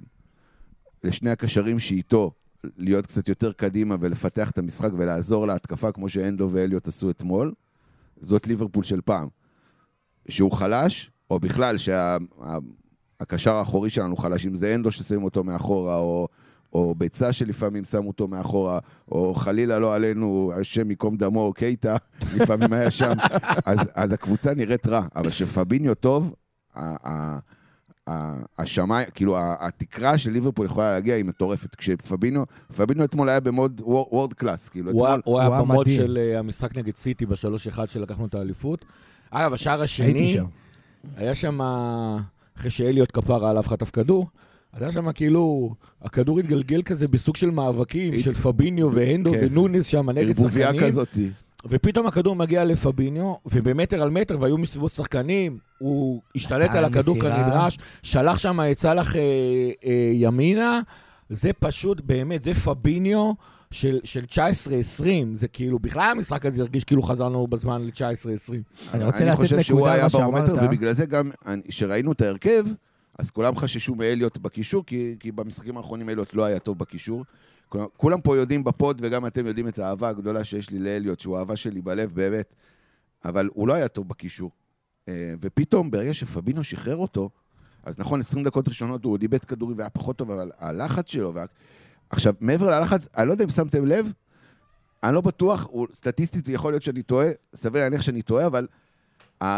[1.04, 2.32] לשני הקשרים שאיתו
[2.78, 7.54] להיות קצת יותר קדימה ולפתח את המשחק ולעזור להתקפה כמו שאנדו ואליוט עשו אתמול,
[8.20, 9.28] זאת ליברפול של פעם.
[10.30, 16.28] שהוא חלש, או בכלל שהקשר האחורי שלנו חלש, אם זה אנדו ששמים אותו מאחורה, או,
[16.74, 18.80] או ביצה שלפעמים שמו אותו מאחורה,
[19.12, 21.96] או חלילה לא עלינו, השם ייקום דמו, קייטה,
[22.36, 23.14] לפעמים היה שם,
[23.66, 26.34] אז, אז הקבוצה נראית רע, אבל כשפביניו טוב,
[26.76, 27.40] ה- ה-
[28.10, 31.76] ה- השמיים, כאילו התקרה של ליברפול יכולה להגיע היא מטורפת.
[31.76, 32.46] כשפבינו,
[32.78, 35.78] פבינו אתמול היה במוד וורד קלאס, כאילו הוא היה- אתמול, הוא היה הוא היה במוד
[35.88, 36.02] מדהים.
[36.02, 38.86] של אה, המשחק נגד סיטי בשלוש אחד שלקחנו את האליפות.
[39.32, 40.46] אגב, השער הייתי השני, שם.
[41.16, 41.60] היה שם,
[42.58, 44.28] אחרי שאליוט כפרה עליו חטף כדור,
[44.74, 49.40] היה שם כאילו, הכדור התגלגל כזה בסוג של מאבקים, של פביניו והנדו כן.
[49.42, 50.88] ונוניס שם נגד ערבוביה שחקנים.
[50.88, 51.18] כזאת.
[51.68, 57.18] ופתאום הכדור מגיע לפביניו, ובמטר על מטר, והיו מסביבו שחקנים, הוא השתלט היה על הכדור
[57.18, 57.44] מסירה.
[57.44, 59.22] כנדרש, שלח שם את סאלח אה,
[59.86, 60.82] אה, ימינה,
[61.30, 63.32] זה פשוט, באמת, זה פביניו
[63.72, 64.36] של, של 19-20,
[65.34, 68.54] זה כאילו, בכלל המשחק הזה הרגיש כאילו חזרנו בזמן ל-19-20.
[68.94, 70.64] אני רוצה אני לתת חושב שהוא נקודה על היה מה ברומטר, שאמרת.
[70.64, 71.32] ובגלל זה גם,
[71.68, 72.66] כשראינו את ההרכב,
[73.20, 77.26] אז כולם חששו מאליוט בקישור, כי, כי במשחקים האחרונים אליוט לא היה טוב בקישור.
[77.98, 81.56] כולם, פה יודעים בפוד, וגם אתם יודעים את האהבה הגדולה שיש לי לאליוט, שהוא אהבה
[81.56, 82.56] שלי בלב, באמת.
[83.26, 84.52] אבל הוא לא היה טוב בקישור.
[85.08, 87.30] אה, ופתאום, ברגע שפבינו שחרר אותו,
[87.84, 91.34] אז נכון, 20 דקות ראשונות הוא עוד איבד כדורים והיה פחות טוב, אבל הלחץ שלו,
[91.34, 91.46] וה...
[92.10, 94.12] עכשיו, מעבר ללחץ, אני לא יודע אם שמתם לב,
[95.04, 98.68] אני לא בטוח, הוא, סטטיסטית יכול להיות שאני טועה, סביר להניח שאני טועה, אבל
[99.42, 99.58] ה,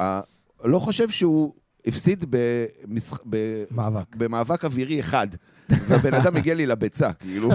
[0.00, 0.20] ה,
[0.64, 1.54] לא חושב שהוא
[1.86, 3.36] הפסיד במשח, ב,
[3.70, 4.16] מאבק.
[4.16, 5.26] במאבק אווירי אחד,
[5.70, 7.48] והבן אדם הגיע לי לביצה, כאילו.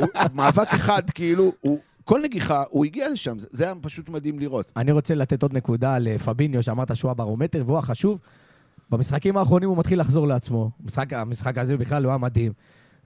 [0.00, 4.72] הוא, מאבק אחד, כאילו, הוא, כל נגיחה, הוא הגיע לשם, זה, היה פשוט מדהים לראות.
[4.76, 8.18] אני רוצה לתת עוד נקודה לפביניו, שאמרת שהוא הברומטר, והוא החשוב.
[8.90, 10.70] במשחקים האחרונים הוא מתחיל לחזור לעצמו.
[10.84, 12.52] המשחק, המשחק הזה בכלל הוא היה מדהים.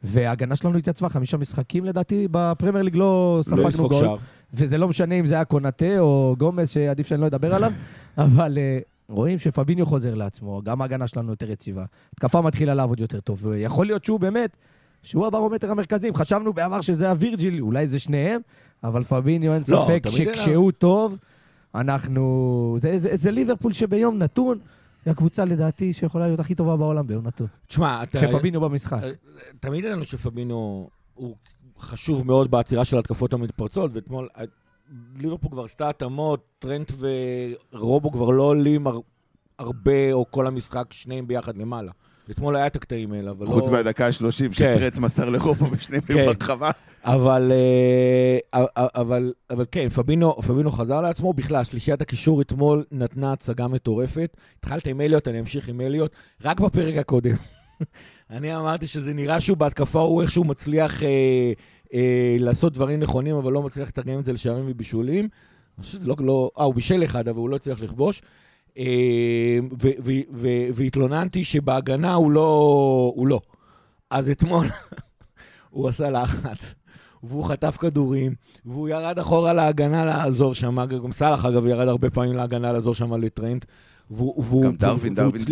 [0.05, 4.05] וההגנה שלנו התייצבה חמישה משחקים לדעתי, בפרמייר ליג לא לא ספגנו לצחוק גול.
[4.05, 4.17] שער.
[4.55, 7.73] וזה לא משנה אם זה היה קונאטה או גומז, שעדיף שאני לא אדבר עליו,
[8.19, 8.79] אבל אה,
[9.09, 11.85] רואים שפביניו חוזר לעצמו, גם ההגנה שלנו יותר יציבה.
[12.13, 14.57] התקפה מתחילה לעבוד יותר טוב, ויכול להיות שהוא באמת
[15.03, 16.11] שהוא הברומטר המרכזי.
[16.15, 18.41] חשבנו בעבר שזה היה וירג'יל, אולי זה שניהם,
[18.85, 21.19] אבל פביניו אין לא, ספק שכשהוא טוב,
[21.75, 22.77] אנחנו...
[22.81, 24.59] זה, זה, זה ליברפול שביום נתון,
[25.05, 27.47] היא הקבוצה לדעתי שיכולה להיות הכי טובה בעולם ביום נתון.
[27.67, 28.19] תשמע, אתה...
[28.19, 29.03] כשפביניו במשחק.
[29.03, 29.11] אה,
[29.61, 31.35] תמיד ידענו שפבינו הוא
[31.81, 34.45] חשוב מאוד בעצירה של התקפות המתפרצות, ואתמול אה,
[35.17, 36.93] ליברפול כבר עשתה התאמות, טרנט
[37.73, 39.01] ורובו כבר לא עולים הר,
[39.59, 41.93] הרבה, או כל המשחק, שניהם ביחד למעלה.
[42.31, 43.73] אתמול היה את הקטעים האלה, אבל חוץ לא...
[43.73, 44.53] מהדקה ה-30 כן.
[44.53, 46.27] שטרט מסר לרובו ושניהם כן.
[46.27, 46.71] ברחבה.
[47.05, 51.33] אבל, אה, אבל, אבל כן, פבינו, פבינו חזר לעצמו.
[51.33, 54.37] בכלל, שלישיית הקישור אתמול נתנה הצגה מטורפת.
[54.59, 56.13] התחלת עם אליוט, אני אמשיך עם אליוט.
[56.45, 57.37] רק בפרק הקודם.
[58.31, 61.53] אני אמרתי שזה נראה שהוא בהתקפה, הוא איכשהו מצליח אה,
[61.95, 65.29] אה, לעשות דברים נכונים, אבל לא מצליח לתרגם את זה לשערים ובישולים.
[65.79, 66.51] אני חושב שזה לא, לא...
[66.59, 68.23] אה, הוא בישל אחד, אבל הוא לא הצליח לכבוש.
[68.79, 73.13] אה, ו- ו- ו- והתלוננתי שבהגנה הוא לא...
[73.17, 73.41] הוא לא.
[74.11, 74.67] אז אתמול
[75.71, 76.75] הוא עשה לחץ,
[77.23, 78.35] והוא חטף כדורים,
[78.67, 83.15] והוא ירד אחורה להגנה לעזור שם, גם סאלח אגב ירד הרבה פעמים להגנה לעזור שם
[83.15, 83.65] לטרנד.
[84.11, 85.43] והוא, גם דרווין, דרווין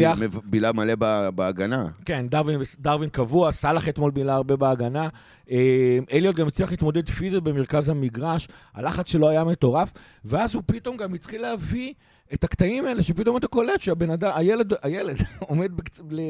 [0.45, 0.95] בילה מלא
[1.35, 1.88] בהגנה.
[2.05, 5.09] כן, דרווין, דרווין קבוע, סאלח אתמול בילה הרבה בהגנה.
[5.51, 9.92] אה, אליוט גם הצליח להתמודד פיזית במרכז המגרש, הלחץ שלו היה מטורף,
[10.25, 11.92] ואז הוא פתאום גם התחיל להביא
[12.34, 15.16] את הקטעים האלה, שפתאום אתה קולט שהבן אדם, הילד, הילד
[15.48, 16.00] עומד בקצ...
[16.10, 16.20] ל...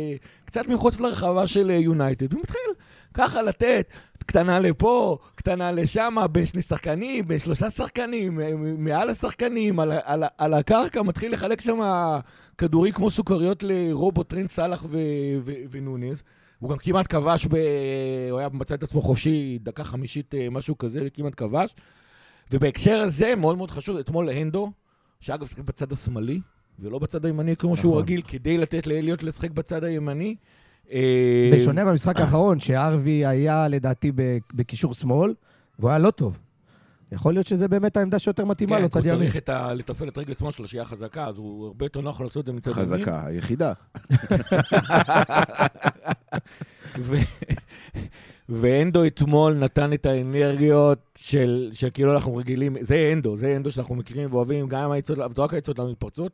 [0.44, 2.70] קצת מחוץ לרחבה של אה, יונייטד, והוא מתחיל
[3.14, 3.90] ככה לתת,
[4.26, 10.24] קטנה לפה, קטנה לשם, בין שני שחקנים, בין שלושה שחקנים, אה, מעל השחקנים, על, על,
[10.38, 11.80] על הקרקע, מתחיל לחלק שם
[12.58, 14.98] כדורים כמו סוכריות לרובו, טרנד סאלח ו-
[15.44, 16.22] ו- ונוניז.
[16.58, 17.56] הוא גם כמעט כבש, ב...
[18.30, 21.74] הוא היה מצא את עצמו חופשי, דקה חמישית, אה, משהו כזה, כמעט כבש.
[22.50, 24.70] ובהקשר הזה, מאוד מאוד חשוב, אתמול להנדו,
[25.20, 26.40] שאגב שיחק בצד השמאלי,
[26.78, 28.02] ולא בצד הימני כמו שהוא נכון.
[28.02, 30.36] רגיל, כדי לתת לאליוט לשחק בצד הימני.
[30.92, 34.12] אה, בשונה מהמשחק האחרון, שארווי היה לדעתי
[34.54, 35.34] בקישור שמאל,
[35.78, 36.38] והוא היה לא טוב.
[37.12, 39.18] יכול להיות שזה באמת העמדה שיותר מתאימה כן, לו, הוא צד ימין.
[39.18, 39.74] צריך את ה...
[39.74, 42.52] לתפעל את רגל שמאל שלו, שהיא חזקה, אז הוא הרבה יותר נוח לעשות את זה
[42.52, 42.84] מצד ימין.
[42.84, 43.72] חזקה, היחידה.
[48.48, 53.94] ואנדו אתמול נתן את האנרגיות של, של כאילו אנחנו רגילים, זה אנדו, זה אנדו שאנחנו
[53.94, 56.32] מכירים ואוהבים, גם עם העצות, לא רק העצות למתפרצות.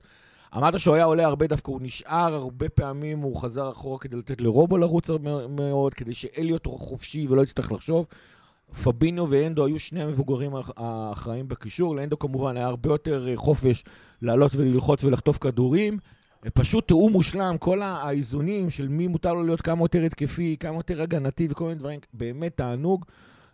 [0.56, 4.40] אמרת שהוא היה עולה הרבה דווקא, הוא נשאר הרבה פעמים, הוא חזר אחורה כדי לתת
[4.40, 5.10] לרובו לרוץ
[5.48, 8.06] מאוד, כדי שאליוט הוא חופשי ולא יצטרך לחשוב.
[8.84, 13.84] פבינו ואנדו היו שני המבוגרים האח- האחראים בקישור, לאנדו כמובן היה הרבה יותר אה, חופש
[14.22, 15.98] לעלות וללחוץ ולחטוף כדורים.
[16.50, 21.02] פשוט תיאום מושלם, כל האיזונים של מי מותר לו להיות כמה יותר התקפי, כמה יותר
[21.02, 23.04] הגנתי וכל מיני דברים, באמת תענוג,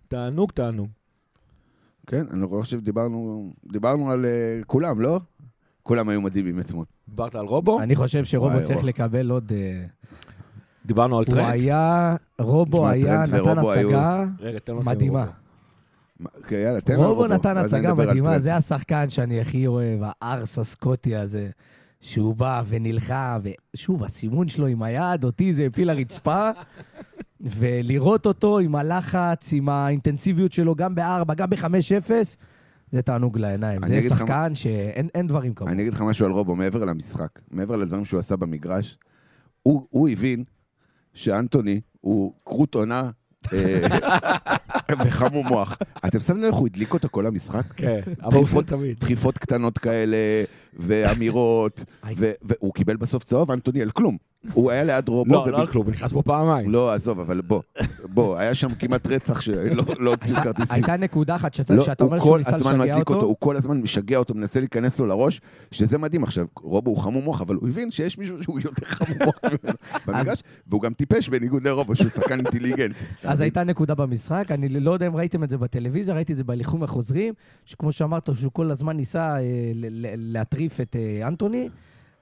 [0.08, 0.88] תענוג, תענוג.
[2.06, 5.20] כן, אני לא חושב שדיברנו דיברנו על אה, כולם, לא?
[5.82, 6.84] כולם היו מדהימים אתמול.
[7.08, 7.80] דיברת על רובו?
[7.80, 8.88] אני חושב שרובו וואי, צריך וואי.
[8.88, 9.52] לקבל עוד...
[9.52, 9.84] אה,
[10.86, 11.50] דיברנו על הוא טרנד?
[11.52, 14.24] היה, רובו היה, נתן ורובו היו- הצגה
[14.84, 15.26] מדהימה.
[16.36, 18.38] אוקיי, יאללה, תן לו רובו רובו, נתן הצגה מדהימה.
[18.38, 21.50] זה השחקן שאני הכי אוהב, הערס הסקוטי הזה,
[22.00, 23.40] שהוא בא ונלחם,
[23.74, 26.50] ושוב, הסימון שלו עם היד, אותי זה הפיל לרצפה,
[27.40, 32.10] ולראות אותו עם הלחץ, עם האינטנסיביות שלו, גם ב-4, גם ב-5-0,
[32.90, 33.80] זה תענוג לעיניים.
[33.86, 35.72] זה שחקן שאין אין דברים כמוהו.
[35.72, 38.98] אני אגיד לך משהו על רובו, מעבר למשחק, מעבר לדברים שהוא עשה במגרש,
[39.62, 40.44] הוא, הוא הבין
[41.14, 43.10] שאנטוני הוא כרות עונה
[43.52, 43.80] אה,
[45.06, 45.78] וחמום מוח.
[46.06, 47.72] אתם שמים לב איך הוא הדליק אותו כל המשחק?
[47.76, 48.98] כן, אבל הוא תמיד.
[49.00, 50.16] דחיפות קטנות כאלה,
[50.78, 51.84] ואמירות,
[52.42, 54.16] והוא קיבל בסוף צהוב, אנטוני על כלום.
[54.52, 55.34] הוא היה ליד רובו.
[55.34, 56.70] לא, לא על כלום, הוא נכנס פה פעמיים.
[56.70, 57.62] לא, עזוב, אבל בוא,
[58.04, 60.74] בוא, היה שם כמעט רצח שלא לא הוציאו כרטיסים.
[60.74, 63.26] הייתה נקודה אחת שאתה לא, אומר הוא שהוא כל ניסה הזמן לשגע מדליק אותו, אותו.
[63.26, 66.22] הוא כל הזמן משגע אותו, מנסה להיכנס לו לראש, שזה מדהים.
[66.22, 69.76] עכשיו, רובו הוא חמום מוח, אבל הוא הבין שיש מישהו שהוא יותר חמום מוח ממנו
[70.06, 72.94] במגרש, והוא גם טיפש בניגוד לרובו, שהוא שחקן אינטליגנט.
[73.24, 76.44] אז הייתה נקודה במשחק, אני לא יודע אם ראיתם את זה בטלוויזיה, ראיתי את זה
[76.44, 79.42] בהליכים החוזרים, שכמו שאמרת, שהוא כל הזמן ניסה אה,
[80.16, 81.68] להטריף את אה, אנטוני.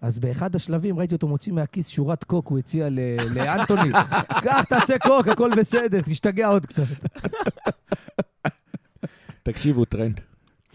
[0.00, 3.92] אז באחד השלבים ראיתי אותו מוציא מהכיס שורת קוק, הוא הציע ל- לאנטוני,
[4.42, 6.82] קח, תעשה קוק, הכל בסדר, תשתגע עוד קצת.
[9.42, 10.20] תקשיבו, טרנד.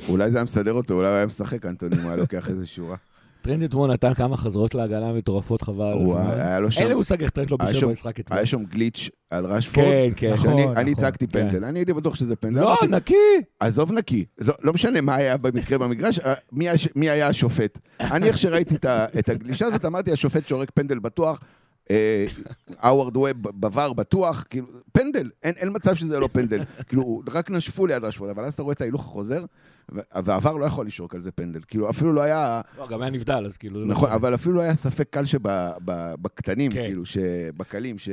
[0.09, 2.97] אולי זה היה מסדר אותו, אולי הוא היה משחק, אנטוני, הוא היה לוקח איזה שורה.
[3.41, 5.93] טרנד אתמול נתן כמה חזרות להגנה מטורפות, חבל
[6.69, 8.37] שם- אין לי מושג איך טרנד לא שם- במשחק אתמול.
[8.37, 10.33] היה שם גליץ' על רשפורד, כן, כן.
[10.33, 10.59] נכון.
[10.77, 11.31] אני הצגתי כן.
[11.49, 12.61] פנדל, אני הייתי בטוח שזה פנדל.
[12.61, 13.13] לא, נקי.
[13.59, 16.69] עזוב נקי, לא, לא משנה מה היה במקרה במגרש, אה, מי,
[17.09, 17.79] היה- השופט.
[17.99, 18.75] אני איך שראיתי
[19.19, 21.39] את, הגלישה הזאת, אמרתי, השופט שורק פנדל בטוח,
[21.91, 22.25] אה,
[22.79, 23.27] האוורד ווב
[23.65, 26.63] בVAR בטוח, כאילו, פנדל, אין, אין מצב שזה לא פנדל.
[26.87, 29.43] כאילו, רק נשפו ליד רשפורד, אבל אז אתה רואה את ההילוך החוזר,
[29.89, 31.59] והעבר לא יכול לשרוק על זה פנדל.
[31.67, 33.79] כאילו, אפילו לא היה, לא, גם היה נבדל, אז כאילו...
[33.79, 34.15] לא נכון, משנה.
[34.15, 36.81] אבל אפילו לא היה ספק קל שבקטנים, כן.
[36.85, 38.09] כאילו, שבקלים, ש...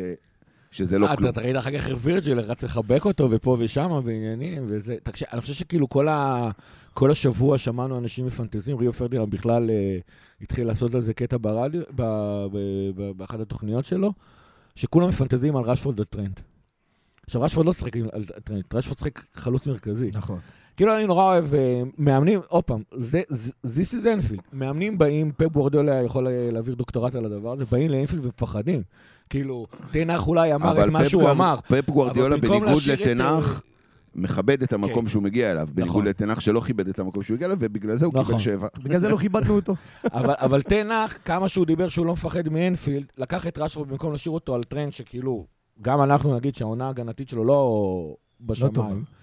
[0.71, 1.31] שזה לא אה, כלום.
[1.31, 4.97] אתה ראית אחר כך איך וירג'יל רץ לחבק אותו, ופה ושם, ועניינים, וזה...
[5.03, 6.51] תקשיב, אני חושב שכאילו כל, ה...
[6.95, 9.99] כל השבוע שמענו אנשים מפנטזים, ריו פרדיננד בכלל אה,
[10.41, 12.03] התחיל לעשות על זה קטע ברדיו, ב...
[12.53, 12.59] ב...
[12.95, 13.11] ב...
[13.17, 14.13] באחת התוכניות שלו,
[14.75, 16.41] שכולם מפנטזים על רשפורד וטרנט.
[17.27, 20.11] עכשיו, רשפורד לא שיחק על טרנט, רשפורד שיחק חלוץ מרכזי.
[20.15, 20.39] נכון.
[20.79, 22.83] כאילו, אני נורא אוהב, אה, מאמנים, עוד פעם,
[23.67, 24.41] this is Anfield.
[24.53, 28.83] מאמנים באים, פפ גוורדיולה יכול אה, להעביר דוקטורט על הדבר הזה, באים לאנפילד ומפחדים.
[29.31, 31.57] כאילו, טן האח אולי אמר את מה פפ שהוא אמר.
[31.69, 33.63] פפ אבל במקום בניגוד להשאיר את, לטן האח,
[34.15, 35.09] מכבד את המקום כן.
[35.09, 35.69] שהוא מגיע אליו.
[35.75, 36.07] בניגוד נכון.
[36.07, 38.25] לטן האח שלא כיבד את המקום שהוא הגיע אליו, ובגלל זה הוא נכון.
[38.25, 38.69] קיבל שבע.
[38.83, 39.75] בגלל זה לא כיבדנו אותו.
[40.15, 44.13] אבל, אבל טן האח, כמה שהוא דיבר שהוא לא מפחד מאנפילד, לקח את רשפורד במקום
[44.13, 45.47] להשאיר אותו על טרנד שכאילו,
[45.83, 48.55] גם אנחנו נגיד שהעונה ההגנתית שלו לא טובה.
[48.55, 49.18] בשמיים.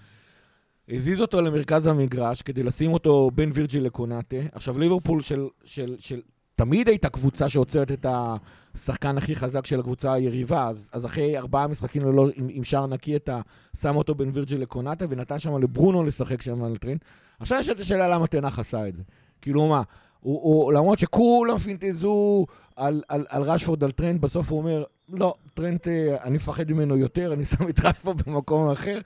[0.90, 4.36] הזיז אותו למרכז המגרש כדי לשים אותו בין וירג'יל לקונאטה.
[4.52, 6.20] עכשיו, ליברפול של, של, של...
[6.54, 11.66] תמיד הייתה קבוצה שעוצרת את השחקן הכי חזק של הקבוצה היריבה, אז, אז אחרי ארבעה
[11.66, 13.40] משחקים ללא, עם, עם שער נקי, אתה
[13.80, 16.98] שם אותו בין וירג'יל לקונאטה, ונתן שם לברונו לשחק שם על טרנד.
[17.40, 19.02] עכשיו יש את השאלה למה טן האח עשה את זה.
[19.42, 19.82] כאילו מה,
[20.20, 22.46] הוא, הוא, למרות שכולם פינטזו
[22.76, 26.96] על, על, על רשפורד, על טרנד, בסוף הוא אומר, לא, טרנד, אה, אני מפחד ממנו
[26.96, 28.98] יותר, אני שם את רשפורד במקום אחר.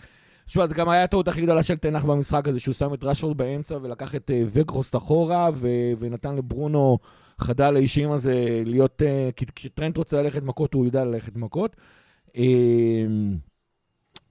[0.50, 3.04] תשמע, זה גם היה הטעות הכי גדולה של טן האח במשחק הזה, שהוא שם את
[3.04, 6.98] רשפורד באמצע ולקח את אה, ווגהורסט אחורה, ו- ונתן לברונו
[7.38, 9.02] חדל האישים הזה להיות...
[9.02, 11.76] אה, כי כשטרנט רוצה ללכת מכות, הוא יודע ללכת מכות.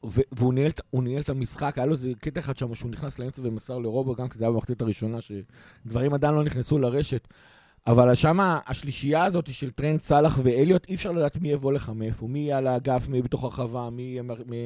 [0.06, 3.42] ו- והוא ניהל, ניהל את המשחק, היה לו איזה קטע אחד שם שהוא נכנס לאמצע
[3.46, 7.28] ומסר לרובו, גם כי זה היה במחצית הראשונה, שדברים עדיין לא נכנסו לרשת.
[7.88, 12.28] אבל שמה, השלישייה הזאת של טרנט, סאלח ואליוט, אי אפשר לדעת מי יבוא לך מאיפה,
[12.28, 14.20] מי יהיה על האגף, מי בתוך הרחבה, מי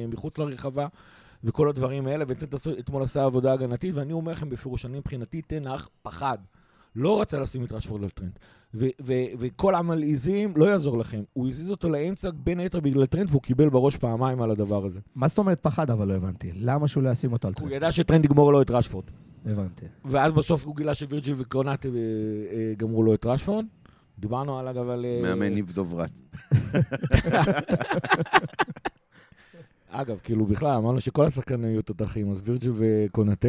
[0.08, 0.86] מחוץ לרחבה,
[1.44, 5.42] וכל הדברים האלה, וטרנט עשו- אתמול עשה עבודה הגנתית, ואני אומר לכם בפירוש, אני מבחינתי,
[5.42, 6.38] טן האח פחד.
[6.96, 8.30] לא רצה לשים את רשפורד על טרנט.
[8.74, 11.22] ו- ו- וכל המלעיזים, לא יעזור לכם.
[11.32, 15.00] הוא הזיז אותו לאמצע, בין היתר בגלל טרנט, והוא קיבל בראש פעמיים על הדבר הזה.
[15.14, 16.50] מה זאת אומרת פחד, אבל לא הבנתי.
[16.54, 17.72] למה שהוא לא ישים אותו על הוא טרנט?
[17.76, 19.04] ידע שטרנט יגמור לו את רשפורד.
[19.46, 19.86] הבנתי.
[20.04, 23.64] ואז בסוף הוא גילה שווירג'יל וקרונט אה, אה, גמרו לו את רשפורד.
[24.18, 25.04] דיברנו על אגב על...
[25.04, 26.20] אה, מאמן ניב דוברת.
[29.94, 33.48] אגב, כאילו בכלל, אמרנו שכל השחקנים היו תותחים, אז וירג'יל וקונטה.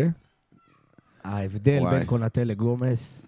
[1.24, 1.98] ההבדל וואי.
[1.98, 3.22] בין קונאטה לגומס,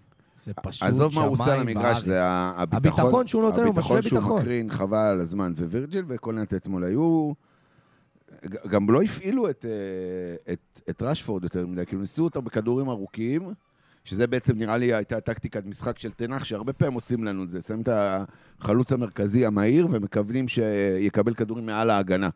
[0.44, 2.02] זה פשוט עזוב מה הוא עושה על שמיים המגרש.
[2.02, 2.76] זה הביטחון.
[2.76, 4.42] הביטחון שהוא נותן, הוא הביטחון משרה שהוא ביטחון.
[4.42, 5.52] מקרין, חבל על הזמן.
[5.58, 7.32] ווירג'יל וקולנט אתמול היו...
[8.68, 13.52] גם לא הפעילו את, אה, את, את רשפורד יותר מדי, כאילו ניסו אותו בכדורים ארוכים,
[14.04, 17.60] שזה בעצם נראה לי הייתה טקטיקת משחק של תנח, שהרבה פעמים עושים לנו את זה.
[17.60, 17.88] שמים את
[18.60, 22.28] החלוץ המרכזי המהיר ומכוונים שיקבל כדורים מעל ההגנה.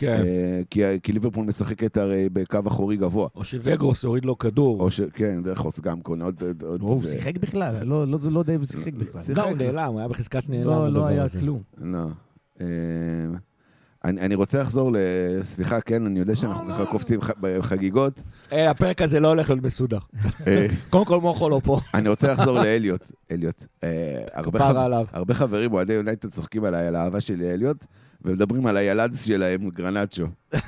[0.00, 0.22] כן.
[0.24, 3.28] אה, כי, כי ליברפול משחקת הרי בקו אחורי גבוה.
[3.36, 4.80] או שווגרוס הוריד לו כדור.
[4.80, 5.00] או ש...
[5.14, 6.42] כן, וחוס גם קונה עוד...
[6.62, 7.12] עוד, הוא זה.
[7.12, 9.22] שיחק בכלל, לא- לא לא אם הוא שיחק בכלל.
[9.22, 9.38] שיחק.
[9.38, 10.66] לא, הוא נעלם, הוא היה בחזקת נעלם.
[10.66, 11.40] לא, לא היה הזה.
[11.40, 11.62] כלום.
[11.78, 12.06] לא.
[12.60, 12.66] אה,
[14.04, 14.96] אני, אני רוצה לחזור ל...
[15.42, 18.22] סליחה, כן, אני יודע שאנחנו ככה קופצים ח- בחגיגות.
[18.52, 19.98] אה, הפרק הזה לא הולך להיות מסודר.
[20.90, 23.12] קודם כל מוחו לא פה, אני רוצה לחזור לאליוט.
[23.30, 23.64] אליוט.
[25.12, 27.86] הרבה חברים, אוהדי יונייטד, צוחקים עליי, על האהבה שלי לאליוט,
[28.24, 30.26] ומדברים על הילדס שלהם, גרנצ'ו.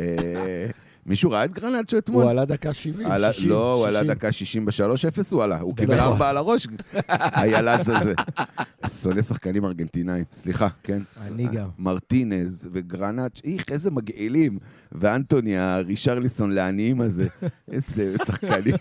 [0.00, 0.66] אה,
[1.06, 2.22] מישהו ראה את גרנצ'ו אתמול?
[2.22, 3.48] הוא עלה דקה 70, עלה- 60.
[3.50, 4.14] לא, הוא עלה 60.
[4.14, 5.60] דקה 63-0, הוא עלה.
[5.60, 5.98] הוא קיבל.
[5.98, 6.66] ארבע על הראש,
[7.08, 8.14] הילדס הזה.
[9.02, 11.02] שונא שחקנים ארגנטינאים, סליחה, כן?
[11.26, 11.68] אני גם.
[11.78, 14.58] מרטינז וגרנץ', איך, איזה מגעילים.
[14.92, 17.26] ואנטוני, הרישרליסון לעניים הזה.
[17.72, 18.74] איזה שחקנים,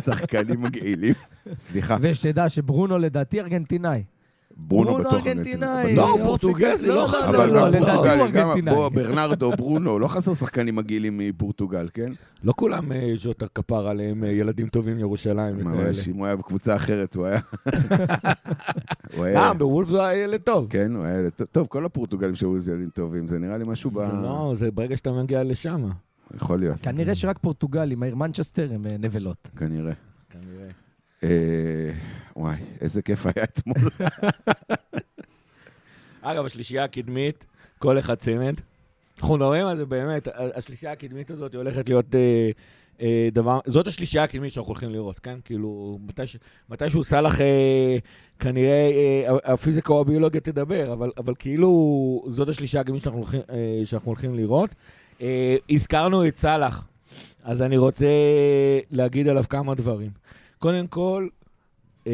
[0.00, 1.14] שחקנים מגעילים.
[1.58, 4.02] סליחה, ושתדע שברונו לדעתי ארגנטינאי.
[4.68, 5.94] ברונו ברונו בטוח ארגנטינאי.
[5.94, 7.94] לא, הוא יופי, פורטוגזי, לא, לא לא, חסר אבל לא, לו, לא, גם לדעתי הוא
[7.94, 8.74] פורטוגלי, גם ארגנטינאי.
[8.74, 12.12] בוא, ברנרדו, ברונו, לא חסר שחקנים מגעילים מפורטוגל, כן?
[12.44, 15.70] לא כולם אה, ז'וטר כפר עליהם, אה, ילדים טובים ירושלים וכאלה.
[15.74, 17.40] ממש, אם הוא היה בקבוצה אחרת, הוא היה...
[19.16, 19.40] הוא היה...
[19.40, 20.66] אה, בוולפס הוא היה ילד טוב.
[20.70, 21.46] כן, הוא היה ילד טוב.
[21.52, 23.94] טוב, כל הפורטוגלים שהיו איזה ילדים טובים, זה נראה לי משהו ב...
[23.94, 25.84] זה לא, זה ברגע שאתה מגיע לשם.
[26.36, 29.48] יכול להיות, כנראה שרק פורטוגלים, העיר מנצ'סטר, הם אה, נבלות.
[29.56, 29.92] כנראה.
[30.30, 30.68] כנראה.
[31.24, 31.28] אה,
[32.36, 33.90] וואי, איזה כיף היה אתמול.
[36.22, 37.46] אגב, השלישייה הקדמית,
[37.78, 38.54] כל אחד צמד.
[39.18, 42.50] אנחנו מדברים על זה באמת, השלישייה הקדמית הזאת הולכת להיות אה,
[43.00, 45.38] אה, דבר, זאת השלישייה הקדמית שאנחנו הולכים לראות, כן?
[45.44, 46.36] כאילו, מתי ש-
[46.68, 47.96] מתישהו סאלח אה,
[48.38, 48.90] כנראה,
[49.28, 51.70] אה, הפיזיקה או הביולוגיה תדבר, אבל, אבל כאילו,
[52.28, 54.70] זאת השלישייה הקדמית שאנחנו הולכים, אה, שאנחנו הולכים לראות.
[55.22, 56.86] אה, הזכרנו את סאלח,
[57.44, 58.06] אז אני רוצה
[58.90, 60.10] להגיד עליו כמה דברים.
[60.60, 61.28] קודם כל,
[62.06, 62.12] אה,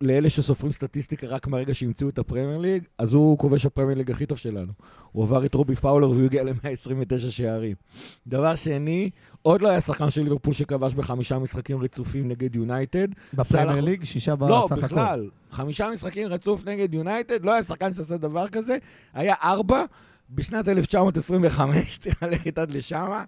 [0.00, 4.26] לאלה שסופרים סטטיסטיקה רק מהרגע שהמציאו את הפרמייר ליג, אז הוא כובש הפרמייר ליג הכי
[4.26, 4.72] טוב שלנו.
[5.12, 7.76] הוא עבר את רובי פאולר והוא הגיע ל-129 שערים.
[8.26, 9.10] דבר שני,
[9.42, 13.08] עוד לא היה שחקן של ליברפול שכבש בחמישה משחקים רצופים נגד יונייטד.
[13.34, 14.86] בפרמייר ליג, שישה לא, בסך הכל.
[14.86, 15.28] בכלל.
[15.50, 18.76] חמישה משחקים רצוף נגד יונייטד, לא היה שחקן שעשה דבר כזה.
[19.14, 19.84] היה ארבע
[20.30, 23.08] בשנת 1925, צריך ללכת עד לשם.
[23.12, 23.24] אה,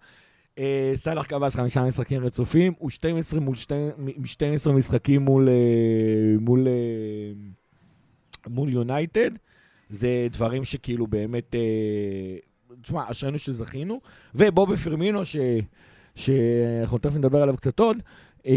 [0.94, 5.54] סאלח כבש חמישה משחקים רצופים, הוא 12 מול שתי- מ- 12 משחקים מול, אה,
[6.40, 7.32] מול, אה,
[8.46, 9.30] מול יונייטד.
[9.90, 11.60] זה דברים שכאילו באמת, אה,
[12.82, 14.00] תשמע, אשרינו שזכינו.
[14.34, 15.20] ובובי פרמינו,
[16.14, 17.96] שאנחנו תכף נדבר עליו קצת עוד,
[18.46, 18.52] אה,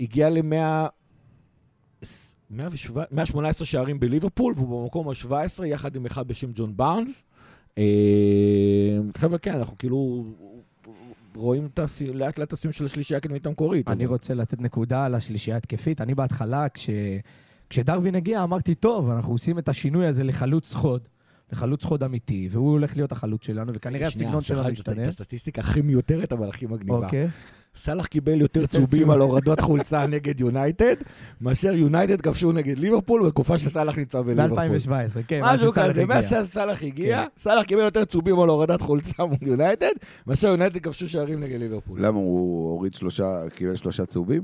[0.00, 0.88] הגיע ל-100...
[2.50, 7.22] 118 שערים בליברפול, והוא במקום ה-17, יחד עם אחד בשם ג'ון בארנס.
[7.78, 10.24] אה, חבר'ה, כן, אנחנו כאילו
[11.34, 11.68] רואים
[12.14, 13.88] לאט לאט הסיום של השלישייה הקדמית המקורית.
[13.88, 16.00] אני רוצה לתת נקודה על השלישייה התקפית.
[16.00, 16.90] אני בהתחלה, כש...
[17.72, 21.08] כשדרווין הגיע, אמרתי, טוב, אנחנו עושים את השינוי הזה לחלוץ חוד,
[21.52, 25.02] לחלוץ חוד אמיתי, והוא הולך להיות החלוץ שלנו, וכנראה שנייה, הסגנון שלנו משתנה.
[25.02, 26.96] את הסטטיסטיקה הכי מיותרת, אבל הכי מגניבה.
[26.96, 27.28] אוקיי.
[27.76, 29.10] סאלח קיבל יותר צהובים צהוב.
[29.10, 30.94] על הורדות חולצה נגד יונייטד,
[31.40, 34.68] מאשר יונייטד כבשו נגד ליברפול בתקופה שסאלח נמצא בליברפול.
[34.78, 36.06] ב-2017, כן, משהו כזה.
[36.06, 37.28] מאז שסאלח הגיע, כן.
[37.38, 39.92] סאלח קיבל יותר צהובים על הורדת חולצה מול יונייטד,
[40.26, 42.06] מאשר יונייטד כבשו שערים נגד ליברפול.
[42.06, 44.42] למה הוא הוריד שלושה, קיבל שלושה צהובים?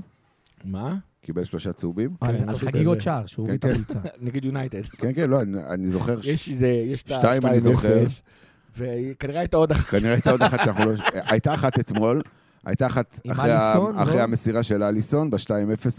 [0.65, 0.95] מה?
[1.23, 2.11] קיבל שלושה צהובים?
[2.21, 3.01] על- כן, על משהו חגיגות.
[3.01, 3.99] שער, שהוא כן, הוריד את כן.
[3.99, 4.09] החולצה.
[4.27, 4.83] נגד יונייטד.
[4.83, 6.19] כן, כן, לא, אני- אני זוכר.
[6.25, 7.99] יש איזה, יש את שתיים אני זוכר.
[7.99, 9.87] ה-2-0, וכנראה הייתה עוד אחת.
[9.87, 10.93] כנראה הייתה עוד אחת שאנחנו לא...
[11.15, 12.21] הייתה אחת אתמול,
[12.69, 14.23] הייתה אחת אחרי ה- אליסון, אחרי לא?
[14.23, 15.51] המסירה של אליסון ב-2-0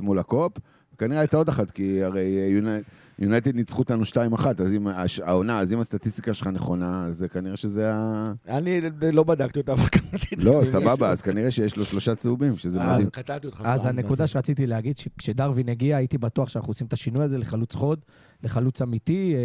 [0.04, 0.54] מול הקופ.
[0.98, 2.80] כנראה הייתה עוד אחת, כי הרי יוני-
[3.20, 4.16] יונייטד ניצחו אותנו 2-1,
[4.62, 8.34] אז אם הש- העונה, אז אם הסטטיסטיקה שלך נכונה, אז כנראה שזה ה...
[8.48, 8.82] אני
[9.14, 10.50] לא בדקתי אותה, אבל קראתי את זה.
[10.50, 13.10] לא, סבבה, אז כנראה שיש לו שלושה צהובים, שזה אז מדהים.
[13.10, 13.62] קטעתי אותך.
[13.66, 17.76] אז הנקודה אז- שרציתי להגיד, שכשדרווין הגיע, הייתי בטוח שאנחנו עושים את השינוי הזה לחלוץ
[17.76, 18.00] חוד,
[18.44, 19.40] לחלוץ אמיתי, אה,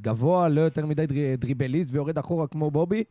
[0.00, 3.04] גבוה, לא יותר מדי דרי- דריבליסט ויורד אחורה כמו בובי.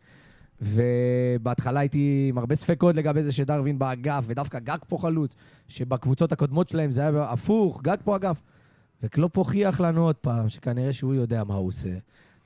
[0.61, 5.35] ובהתחלה הייתי עם הרבה ספקות לגבי זה שדרווין באגף, ודווקא גג פה חלוץ,
[5.67, 8.41] שבקבוצות הקודמות שלהם זה היה הפוך, גג פה אגף.
[9.03, 11.89] וקלופ הוכיח לנו עוד פעם שכנראה שהוא יודע מה הוא עושה,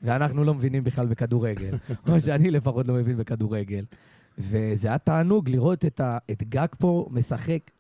[0.02, 1.78] ואנחנו לא מבינים בכלל בכדורגל,
[2.10, 3.86] או שאני לפחות לא מבין בכדורגל.
[4.38, 7.72] וזה היה תענוג לראות את, ה, את גאקפו משחק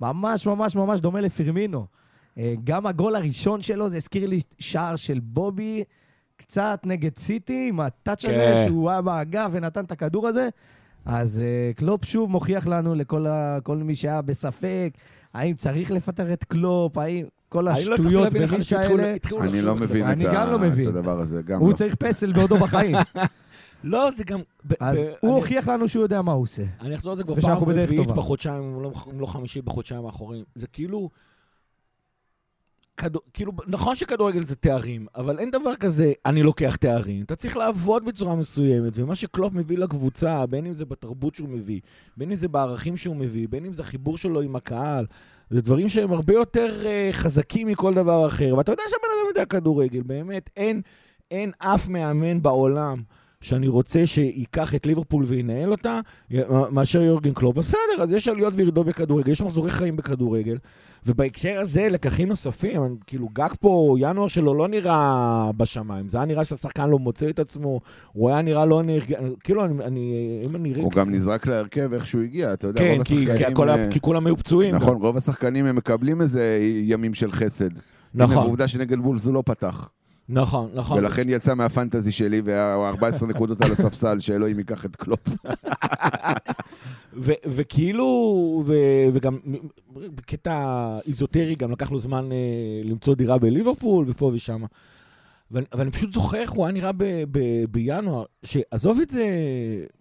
[0.00, 1.86] ממש ממש ממש דומה לפרמינו.
[2.38, 5.84] אה, גם הגול הראשון שלו, זה הזכיר לי שער של בובי,
[6.54, 8.64] קצת נגד סיטי, עם ה touch הזה, כן.
[8.68, 10.48] שהוא היה באגף ונתן את הכדור הזה.
[11.04, 14.90] אז אה, קלופ שוב מוכיח לנו, לכל ה, כל מי שהיה בספק,
[15.34, 18.28] האם צריך לפטר את קלופ, האם כל לא השטויות
[18.62, 19.74] שהתחילו- האלה, אני לא.
[19.74, 21.74] מבין אני את לא הדבר הזה, גם הוא לא.
[21.76, 22.96] צריך פסל בעודו בחיים.
[23.84, 24.40] לא, זה גם...
[24.80, 26.62] אז הוא הוכיח לנו שהוא יודע מה הוא עושה.
[26.80, 28.08] אני אחזור על זה כבר פעם רביעית.
[28.08, 30.44] בחודשיים, אם לא- אם לא חמישי בחודשיים האחרונים.
[30.54, 31.10] זה כאילו...
[32.96, 37.24] כדור, כאילו, נכון שכדורגל זה תארים, אבל אין דבר כזה, אני לוקח תארים.
[37.24, 41.80] אתה צריך לעבוד בצורה מסוימת, ומה שקלופ מביא לקבוצה, בין אם זה בתרבות שהוא מביא,
[42.16, 45.06] בין אם זה בערכים שהוא מביא, בין אם זה החיבור שלו עם הקהל,
[45.50, 48.54] זה דברים שהם הרבה יותר uh, חזקים מכל דבר אחר.
[48.56, 50.82] ואתה יודע שהבן אדם יודע כדורגל, באמת, אין,
[51.30, 53.02] אין אף מאמן בעולם
[53.44, 56.00] שאני רוצה שייקח את ליברפול וינהל אותה,
[56.70, 57.58] מאשר יורגן קלופ.
[57.58, 60.56] אז בסדר, אז יש עליות וירידות בכדורגל, יש מחזורי חיים בכדורגל.
[61.06, 66.08] ובהקשר הזה, לקחים נוספים, אני- כאילו, גג פה, ינואר שלו לא נראה בשמיים.
[66.08, 67.80] זה היה נראה שהשחקן לא מוצא את עצמו,
[68.12, 69.18] הוא היה נראה לא נרגע...
[69.44, 69.84] כאילו, אני...
[69.84, 70.12] אני
[70.44, 70.74] אם אני...
[70.74, 73.52] הוא גם נזרק להרכב איך שהוא הגיע, אתה יודע, כן, רוב כי, כי, השחקנים...
[73.52, 74.74] הכל, אה, היה- כי כולם היו פצועים.
[74.74, 77.70] נכון, רוב השחקנים הם מקבלים איזה ימים של חסד.
[78.14, 79.88] נכון, הנה, ועובדה שנגד וולס הוא לא פתח.
[80.28, 80.98] נכון, נכון.
[80.98, 85.28] ולכן יצא מהפנטזי שלי, וה-14 נקודות על הספסל, שאלוהים ייקח את קלופ.
[87.16, 88.04] ו- וכאילו,
[88.66, 89.38] ו- וגם
[89.96, 92.36] בקטע איזוטרי, גם לקח לו זמן אה,
[92.84, 94.62] למצוא דירה בליברפול ופה ושם.
[95.52, 99.24] אבל, אבל אני פשוט זוכר איך הוא היה נראה ב- ב- בינואר, שעזוב את זה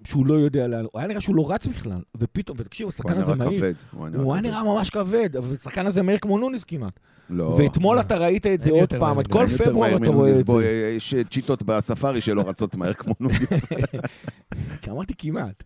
[0.04, 3.10] שהוא לא יודע לאן, הוא היה נראה שהוא לא רץ בכלל, ופתאום, ותקשיב, הוא השחקן
[3.12, 3.60] היה הזה מהיר.
[3.60, 3.74] כבד.
[3.94, 4.50] הוא היה כבד.
[4.52, 7.00] נראה ממש כבד, אבל השחקן הזה מהיר כמו נוניס כמעט.
[7.30, 7.44] לא.
[7.44, 10.40] ואתמול אתה ראית את זה עוד פעם, את כל פברואר אתה רואה.
[10.40, 10.92] את זה.
[10.98, 13.40] יש צ'יטות בספארי שלא רצות מהר כמו נוניס.
[14.90, 15.64] אמרתי כמעט.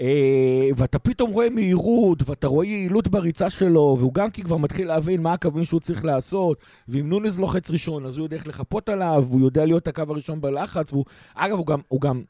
[0.00, 4.88] אה, ואתה פתאום רואה מהירות, ואתה רואה יעילות בריצה שלו, והוא גם כי כבר מתחיל
[4.88, 8.88] להבין מה הקווים שהוא צריך לעשות, ואם נונז לוחץ ראשון, אז הוא יודע איך לחפות
[8.88, 11.04] עליו, והוא יודע להיות הקו הראשון בלחץ, והוא...
[11.34, 11.80] אגב, הוא גם...
[11.88, 12.22] הוא גם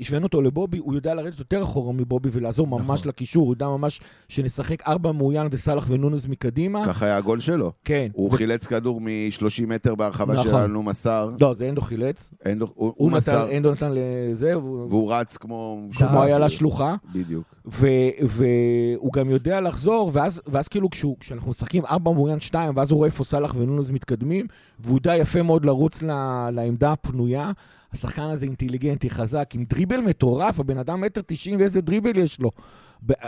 [0.00, 3.08] השווינו אותו לבובי, הוא יודע לרדת יותר אחורה מבובי ולעזור ממש נכון.
[3.08, 6.86] לקישור, הוא יודע ממש שנשחק ארבע מאוין וסאלח ונונז מקדימה.
[6.86, 7.72] ככה היה הגול שלו.
[7.84, 8.08] כן.
[8.12, 10.46] הוא ו- חילץ כדור מ-30 מטר בהרחבה נכון.
[10.50, 11.30] שלנו, מסר.
[11.40, 12.30] לא, זה אנדו חילץ.
[12.46, 15.80] אנדו- הוא הוא הוא נתן, מסר, אנדו נתן לזה, והוא והוא רץ כמו...
[15.92, 16.94] כמו היה לשלוחה.
[17.14, 17.44] בדיוק.
[17.72, 22.96] והוא גם יודע לחזור, ואז, ואז כאילו כשהוא, כשאנחנו משחקים ארבע מאוין שתיים, ואז הוא
[22.96, 24.46] רואה איפה סאלח ונונז מתקדמים,
[24.78, 27.52] והוא יודע יפה מאוד לרוץ ל- לעמדה הפנויה.
[27.92, 32.50] השחקן הזה אינטליגנטי, חזק, עם דריבל מטורף, הבן אדם מטר תשעים ואיזה דריבל יש לו.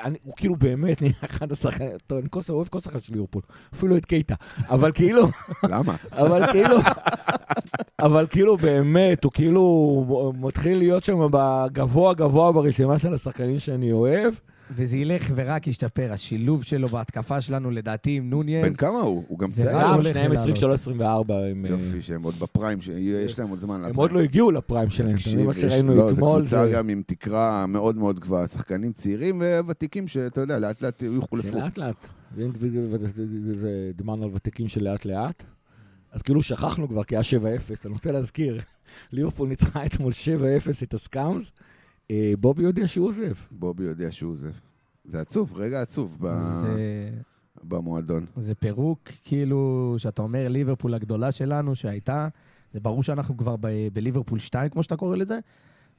[0.05, 3.43] אני- הוא כאילו באמת נהיה אחד השחקנים, טוב, אני כל- אוהב כל שחקן של ליברפול,
[3.75, 4.35] אפילו את קייטה,
[4.68, 5.29] אבל כאילו,
[5.68, 5.97] למה?
[6.12, 6.77] אבל כאילו,
[8.01, 14.35] אבל כאילו באמת, הוא כאילו מתחיל להיות שם בגבוה גבוה ברשימה של השחקנים שאני אוהב.
[14.75, 16.12] וזה ילך ורק ישתפר.
[16.12, 19.25] השילוב שלו בהתקפה שלנו, לדעתי, עם בן נוניז, כמה הוא?
[19.29, 19.77] הוא גם זה צעיר.
[19.77, 20.57] רק גם שניהם לעלות.
[21.29, 23.75] 23-24, הם, אה, יופי, שהם עוד בפריים, שיש להם עוד זמן.
[23.75, 23.97] הם לפריים.
[23.97, 26.41] עוד לא הגיעו לפריים שלהם, תקשיב, מבין מה יש- שראינו לא, זו אתמול?
[26.41, 28.47] קבוצה זה- גם עם תקרה מאוד מאוד גבוהה.
[28.47, 31.51] שחקנים צעירים וותיקים, שאתה יודע, לאט לאט יחלפו.
[31.51, 32.07] זה לאט לאט.
[32.37, 35.43] ואם- ו- ו- ו- זה- דיברנו על ותיקים של לאט לאט.
[36.12, 37.87] אז כאילו שכחנו כבר, כי היה 7-0.
[37.87, 38.61] אני רוצה להזכיר,
[39.12, 41.53] ליברפול ניצחה אתמול 7-0 את הסקאמס.
[42.13, 43.33] אה, בובי הודיע שהוא עוזב.
[43.51, 44.51] בובי יודע שהוא עוזב.
[45.05, 47.11] זה עצוב, רגע עצוב ב- זה...
[47.65, 48.27] במועדון.
[48.37, 52.29] זה פירוק, כאילו, שאתה אומר ליברפול הגדולה שלנו שהייתה,
[52.73, 55.39] זה ברור שאנחנו כבר ב- בליברפול 2, כמו שאתה קורא לזה,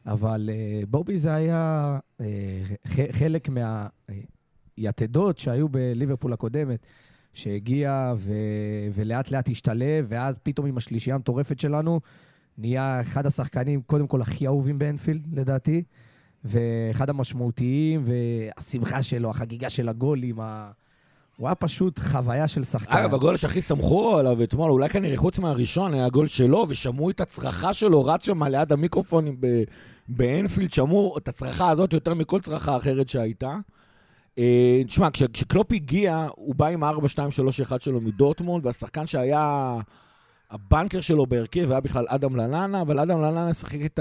[0.05, 2.23] אבל uh, בובי זה היה uh,
[2.87, 3.49] ח- חלק
[4.77, 6.85] מהיתדות שהיו בליברפול הקודמת,
[7.33, 8.33] שהגיע ו-
[8.93, 11.99] ולאט לאט השתלב, ואז פתאום עם השלישייה המטורפת שלנו,
[12.57, 15.83] נהיה אחד השחקנים, קודם כל, הכי אהובים באנפילד, לדעתי,
[16.45, 20.71] ואחד המשמעותיים, והשמחה שלו, החגיגה של הגולים, ה...
[21.37, 22.97] הוא היה פשוט חוויה של שחקן.
[22.97, 27.21] אגב, הגול שהכי סמכו עליו אתמול, אולי כנראה חוץ מהראשון, היה הגול שלו, ושמעו את
[27.21, 29.63] הצרחה שלו, רץ שם ליד המיקרופונים ב-
[30.07, 33.57] באנפילד, שמעו את הצרחה הזאת יותר מכל צרחה אחרת שהייתה.
[34.37, 39.75] אה, תשמע, כש- כשקלופ הגיע, הוא בא עם ה-4-2-3-1 שלו מדורטמונד, והשחקן שהיה
[40.53, 43.99] הבנקר שלו בהרכב היה בכלל אדם ללאנה, אבל אדם ללאנה שיחק את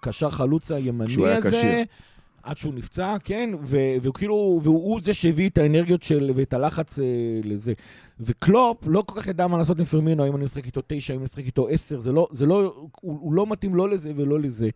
[0.00, 1.50] הקשר חלוץ הימני כשהוא היה הזה.
[1.50, 1.84] כשיר.
[2.42, 6.54] עד שהוא נפצע, כן, ו- והוא כאילו, והוא הוא זה שהביא את האנרגיות של, ואת
[6.54, 7.04] הלחץ אה,
[7.44, 7.72] לזה.
[8.20, 11.20] וקלופ לא כל כך ידע מה לעשות עם פרמינו, האם אני משחק איתו תשע, האם
[11.20, 14.40] אני משחק איתו עשר, זה לא, זה לא, הוא, הוא לא מתאים לא לזה ולא
[14.40, 14.68] לזה.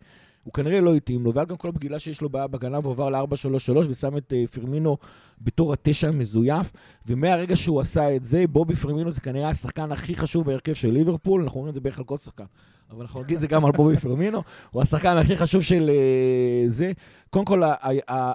[0.43, 3.09] הוא כנראה לא התאים לו, ואז גם קלופ גילה שיש לו בעיה בהגנה והוא עבר
[3.09, 4.97] ל-4-3-3 ושם את אה, פרמינו
[5.41, 6.71] בתור התשע המזויף,
[7.07, 11.41] ומהרגע שהוא עשה את זה, בובי פרמינו זה כנראה השחקן הכי חשוב בהרכב של ליברפול,
[11.41, 12.43] אנחנו אומרים את זה בערך על כל שחקן,
[12.91, 16.69] אבל אנחנו נגיד את זה גם על בובי פרמינו, הוא השחקן הכי חשוב של אה,
[16.69, 16.91] זה.
[17.29, 17.63] קודם כל,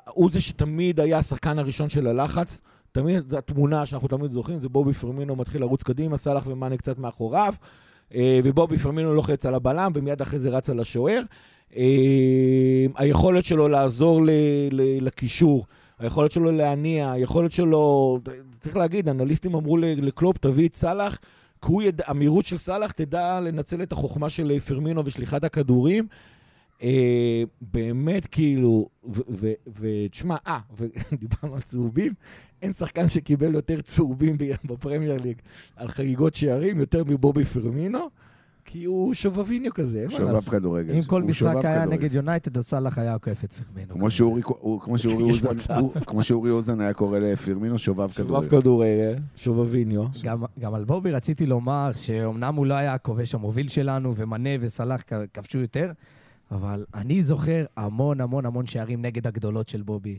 [0.07, 2.61] הוא זה שתמיד היה השחקן הראשון של הלחץ.
[2.93, 6.99] תמיד, זו התמונה שאנחנו תמיד זוכרים, זה בובי פרמינו מתחיל לרוץ קדימה, סאלח ומאנה קצת
[6.99, 7.55] מאחוריו,
[8.15, 11.23] אה, ובובי פרמינו לוחץ על הבלם, ומיד אחרי זה רץ על השוער.
[11.77, 14.21] אה, היכולת שלו לעזור
[15.01, 15.67] לקישור,
[15.99, 18.19] היכולת שלו להניע, היכולת שלו,
[18.61, 21.19] צריך להגיד, אנליסטים אמרו לקלופ, תביא את סאלח,
[21.63, 26.07] כי הוא ידע, המהירות של סאלח תדע לנצל את החוכמה של פרמינו ושליחת הכדורים.
[26.83, 28.89] אה, באמת, כאילו,
[29.81, 32.13] ותשמע, אה, ודיברנו על צהובים,
[32.63, 35.37] אין שחקן שקיבל יותר צהובים בפרמייר ליג
[35.77, 38.11] על חגיגות שערים יותר מבובי פרמינו,
[38.79, 40.41] כי הוא שובביניו כזה, אין מה שובב.
[40.51, 40.95] כדורגל.
[40.95, 41.85] אם כל משחק היה כדורגל.
[41.87, 43.95] נגד יונייטד, אז סאלח היה עוקף את פרמינו.
[43.95, 44.11] כמו
[46.29, 48.49] שאורי- אוזן- היה קורא לפרמינו שובב שובב כדורגל.
[48.61, 50.05] כדורגל, שובביניו.
[50.23, 55.03] גם, גם על בובי רציתי לומר שאומנם הוא לא היה הכובש המוביל שלנו, ומנה וסלאח
[55.07, 55.93] כ- כבשו יותר,
[56.51, 60.19] אבל אני זוכר המון המון המון שערים נגד הגדולות של בובי.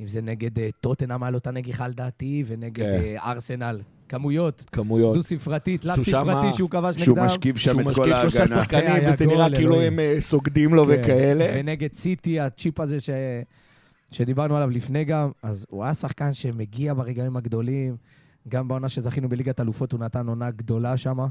[0.00, 3.00] אם זה נגד אה, טוטנאם היה לו את הנגיחה לדעתי, ונגד כן.
[3.02, 3.80] אה, ארסנל.
[4.08, 5.14] כמויות, כמויות.
[5.16, 7.26] דו-ספרתית, שהוא תלת-ספרתי שהוא כבש שהוא נגדם.
[7.26, 8.56] משכיב שם שהוא את כל משקיף שלושה ההגנה.
[8.56, 9.80] זה שחקנים, וזה גול, נראה כאילו.
[9.80, 10.90] הם אה, סוגדים לו כן.
[11.00, 11.46] וכאלה.
[11.54, 13.10] ונגד סיטי, הצ'יפ הזה ש...
[14.10, 17.96] שדיברנו עליו לפני גם, אז הוא היה שחקן שמגיע ברגעים הגדולים.
[18.48, 21.26] גם בעונה שזכינו בליגת אלופות הוא נתן עונה גדולה שמה.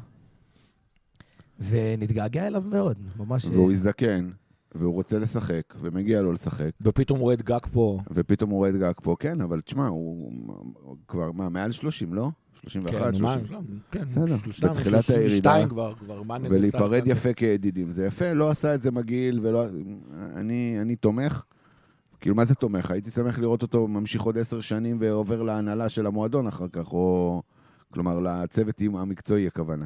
[1.69, 3.45] ונתגעגע אליו מאוד, ממש...
[3.45, 4.29] והוא הזדקן,
[4.75, 7.99] והוא רוצה לשחק, ומגיע לו לשחק, ופתאום הוא רואה את גג פה.
[8.11, 10.31] ופתאום הוא רואה את גג פה, כן, אבל תשמע, הוא
[10.81, 12.29] הוא כבר, מה, מעל 30, לא?
[12.53, 13.25] 31, כן, 30.
[13.25, 13.37] מה,
[13.91, 15.65] כן, בסדר, בתחילת 32 הירידה.
[15.69, 17.03] כבר, כבר, מה נגד ולהיפרד?
[17.05, 17.91] יפה כידידים.
[17.91, 19.65] זה יפה, לא עשה את זה מגעיל, ולא...
[20.35, 21.43] אני, אני תומך.
[22.19, 22.91] כאילו, מה זה תומך?
[22.91, 27.41] הייתי שמח לראות אותו ממשיך עוד עשר שנים ועובר להנהלה של המועדון אחר כך, או...
[27.93, 29.85] כלומר, לצוות המקצועי הכוונה.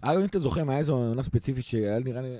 [0.00, 2.36] אגב, אם אתה זוכר, היה איזו עונה ספציפית שהיה נראה לי,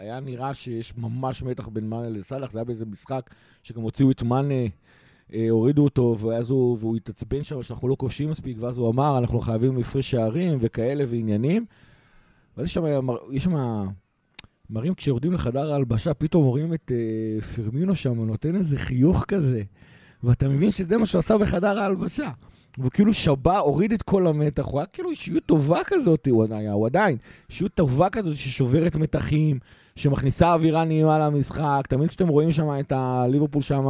[0.00, 3.30] שהיה נראה שיש ממש מתח בין מאנה לסאלח, זה היה באיזה משחק
[3.62, 4.54] שגם הוציאו את מאנה,
[5.34, 9.18] אה, הורידו אותו, ואז הוא, והוא התעצבן שם שאנחנו לא כובשים מספיק, ואז הוא אמר,
[9.18, 11.64] אנחנו חייבים הפרש שערים וכאלה ועניינים.
[12.56, 12.84] ואז יש שם,
[13.32, 13.86] יש שם,
[14.70, 19.62] מראים כשיורדים לחדר ההלבשה, פתאום רואים את אה, פרמינו שם, הוא נותן איזה חיוך כזה,
[20.24, 22.30] ואתה מבין שזה מה שהוא עשה בחדר ההלבשה.
[22.78, 26.72] והוא כאילו שבה, הוריד את כל המתח, הוא היה כאילו אישיות טובה כזאת, הוא היה,
[26.72, 27.16] הוא עדיין,
[27.50, 29.58] אישיות טובה כזאת ששוברת מתחים,
[30.00, 33.84] שמכניסה אווירה נעימה למשחק, תמיד כשאתם רואים שם את הליברפול שם,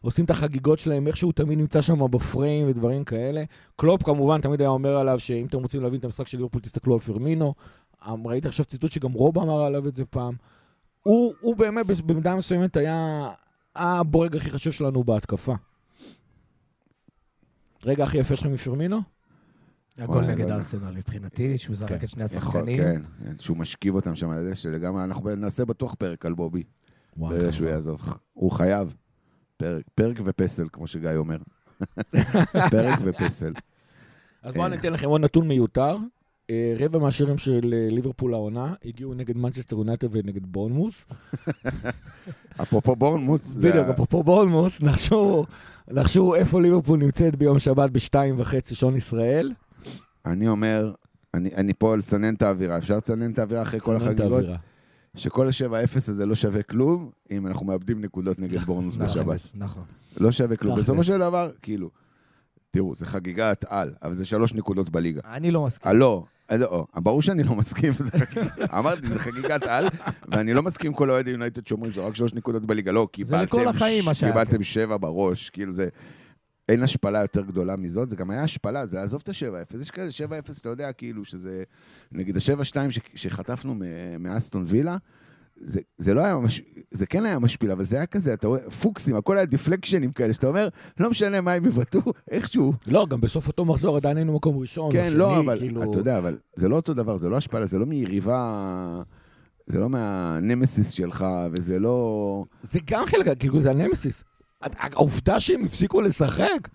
[0.00, 3.44] עושים את החגיגות שלהם, איכשהו תמיד נמצא שם בפריים ודברים כאלה.
[3.76, 6.94] קלופ כמובן תמיד היה אומר עליו שאם אתם רוצים להבין את המשחק של ליברפול, תסתכלו
[6.94, 7.54] על פרמינו.
[8.08, 10.34] אמ, ראיתי עכשיו ציטוט שגם רוב אמר עליו את זה פעם.
[11.02, 13.28] הוא, הוא באמת במידה מסוימת היה
[13.76, 15.54] הבורג הכי חשוב שלנו בהתקפה?
[17.84, 19.13] רגע הכי יפה שלך מפרמינו?
[19.98, 20.56] הגול נגד לא יודע.
[20.56, 22.82] ארסנל מבחינתי, שהוא זרק כן, את שני השחקנים.
[22.82, 26.62] כן, כן, שהוא משכיב אותם שם על זה, שלגמרי, אנחנו נעשה בטוח פרק על בובי,
[27.16, 28.00] ברגע שהוא יעזוב.
[28.32, 28.94] הוא חייב.
[29.56, 31.38] פרק, פרק ופסל, כמו שגיא אומר.
[32.70, 33.52] פרק ופסל.
[34.42, 34.68] אז בואו.
[34.68, 35.96] ניתן לכם עוד נתון מיותר.
[36.50, 41.04] אה, רבע מהשירים של אה, ליברפול העונה הגיעו נגד מנצ'סטר יונייטד ונגד בורנמוס.
[42.62, 45.44] אפרופו בורנמוט, זה בדיוק, אפרופו בורנמוס, נחשו
[45.88, 49.52] נחשו איפה ליברפול נמצאת ביום שבת בשתיים וחצי שעון ישראל.
[50.26, 50.92] אני אומר,
[51.34, 52.78] אני, אני פה לצנן את האווירה.
[52.78, 54.44] אפשר לצנן את האווירה אחרי כל החגיגות?
[55.16, 59.40] שכל ה-7-0 הזה לא שווה כלום, אם אנחנו מאבדים נקודות נגד בורנמוט נכון, בשבת.
[59.54, 59.82] נכון.
[60.16, 60.78] לא שווה כלום.
[60.78, 61.90] בסופו של דבר, כאילו,
[62.70, 65.20] תראו, זה חגיגת על, אבל זה שלוש נקודות בליגה.
[65.24, 65.88] אני לא מסכים.
[65.88, 67.92] אה, לא, אה, לא, ברור שאני לא מסכים,
[68.78, 69.88] אמרתי, זה חגיגת על,
[70.28, 72.92] ואני לא מסכים עם כל אוהדי יונייטד שאומרים, זה רק שלוש נקודות בליגה.
[72.92, 73.46] לא, קיבלתם...
[74.26, 75.88] קיבלתם שבע בראש, כאילו זה...
[76.68, 80.08] אין השפלה יותר גדולה מזאת, זה גם היה השפלה, זה עזוב את ה-7-0, יש כאלה
[80.28, 81.62] 7-0, אתה יודע, כאילו, שזה...
[82.12, 82.60] נגיד ה-7-2
[82.90, 83.74] ש- שחטפנו
[84.20, 84.96] מאסטון וילה,
[85.60, 88.70] זה, זה לא היה ממש, זה כן היה משפיל, אבל זה היה כזה, אתה רואה,
[88.70, 90.68] פוקסים, הכל היה דיפלקשנים כאלה, שאתה אומר,
[91.00, 92.00] לא משנה מה הם יבטאו,
[92.30, 92.72] איכשהו.
[92.86, 94.92] לא, גם בסוף אותו מחזור עדיין היינו מקום ראשון.
[94.92, 97.66] כן, לא, שני, אבל כאילו- אתה יודע, אבל זה לא אותו דבר, זה לא השפלה,
[97.66, 99.02] זה לא מיריבה,
[99.66, 102.44] זה לא מהנמסיס שלך, וזה לא...
[102.72, 104.24] זה גם חלק, כאילו זה הנמסיס.
[104.78, 106.68] העובדה שהם הפסיקו לשחק,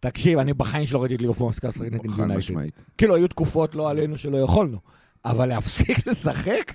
[0.00, 2.38] תקשיב, אני בחיים שלא ראיתי את ליברפול מפסיקה לשחק נגד יונייטד.
[2.38, 2.82] משמעית.
[2.98, 4.78] כאילו, היו תקופות לא עלינו שלא יכולנו,
[5.24, 6.72] אבל להפסיק לשחק,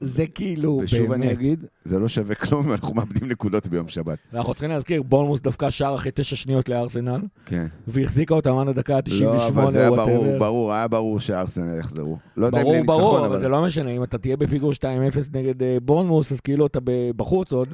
[0.00, 1.38] זה כאילו, ושוב אני באמת.
[1.38, 4.18] אגיד, זה לא שווה כלום אנחנו מאבדים נקודות ביום שבת.
[4.32, 7.66] ואנחנו צריכים להזכיר, בורנמוס דפקה שער אחרי תשע שניות לארסנל, כן.
[7.86, 10.38] והחזיקה אותם עד הדקה ה-98, לא, אבל זה היה ברור.
[10.38, 12.18] ברור, היה ברור שארסנל יחזרו.
[12.36, 13.40] לא יודע אם ברור, לניצחון, ברור, אבל אבל...
[13.40, 14.84] זה לא משנה, אם אתה תהיה בפיגור 2-0
[15.32, 16.78] נגד אה, בורנמוס, אז כאילו אתה
[17.16, 17.68] בחוץ עוד,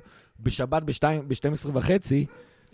[0.44, 2.26] בשבת ב-12 וחצי,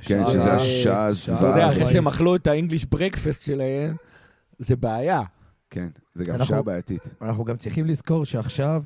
[0.02, 1.50] כן, שזה השעה שעה- אתה זוועה.
[1.50, 3.96] יודע, אז אחרי שהם אכלו את האנגליש ברקפסט שלהם,
[4.58, 5.22] זה בעיה.
[5.70, 7.08] כן, זה גם אנחנו- שעה בעייתית.
[7.22, 8.82] אנחנו גם צריכים לזכור שעכשיו,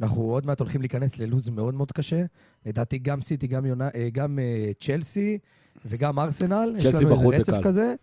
[0.00, 2.22] אנחנו עוד מעט הולכים להיכנס ללוז מאוד מאוד קשה.
[2.66, 5.38] לדעתי גם סיטי, גם, יונה, אה, גם אה, צ'לסי
[5.86, 6.74] וגם ארסנל.
[6.76, 7.62] יש צ'לסי לנו איזה בחוץ זה רצף קל.
[7.62, 7.94] כזה.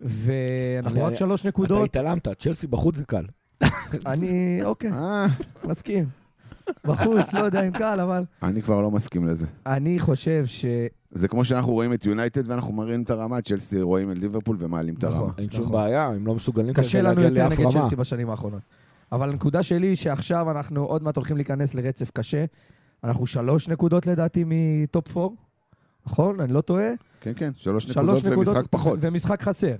[0.00, 1.84] ואנחנו רק שלוש אתה נקודות.
[1.84, 3.24] התעלמת, צ'לסי בחוץ זה קל.
[4.06, 5.26] אני, אוקיי, אה,
[5.64, 6.04] מסכים.
[6.84, 9.46] בחוץ, לא יודע אם קל, אבל אני כבר לא מסכים לזה.
[9.66, 10.64] אני חושב ש...
[11.10, 14.94] זה כמו שאנחנו רואים את יונייטד ואנחנו מראים את הרמה, צ'לסי רואים את ליברפול ומעלים
[14.94, 15.16] את הרמה.
[15.16, 15.32] נכון.
[15.38, 15.76] אין שום נכון.
[15.76, 17.82] בעיה, הם לא מסוגלים קשה כרגע לנו להגיע יותר לאף נגד רמה.
[17.82, 18.62] צ'לסי בשנים האחרונות.
[19.12, 22.44] אבל הנקודה שלי היא שעכשיו אנחנו עוד מעט הולכים להיכנס לרצף קשה.
[23.04, 25.36] אנחנו שלוש נקודות לדעתי מטופ פור,
[26.06, 26.40] נכון?
[26.40, 26.88] אני לא טועה?
[27.20, 28.98] כן, כן, שלוש שלוש נקודות ומשחק פחות.
[29.02, 29.74] ומשחק חסר.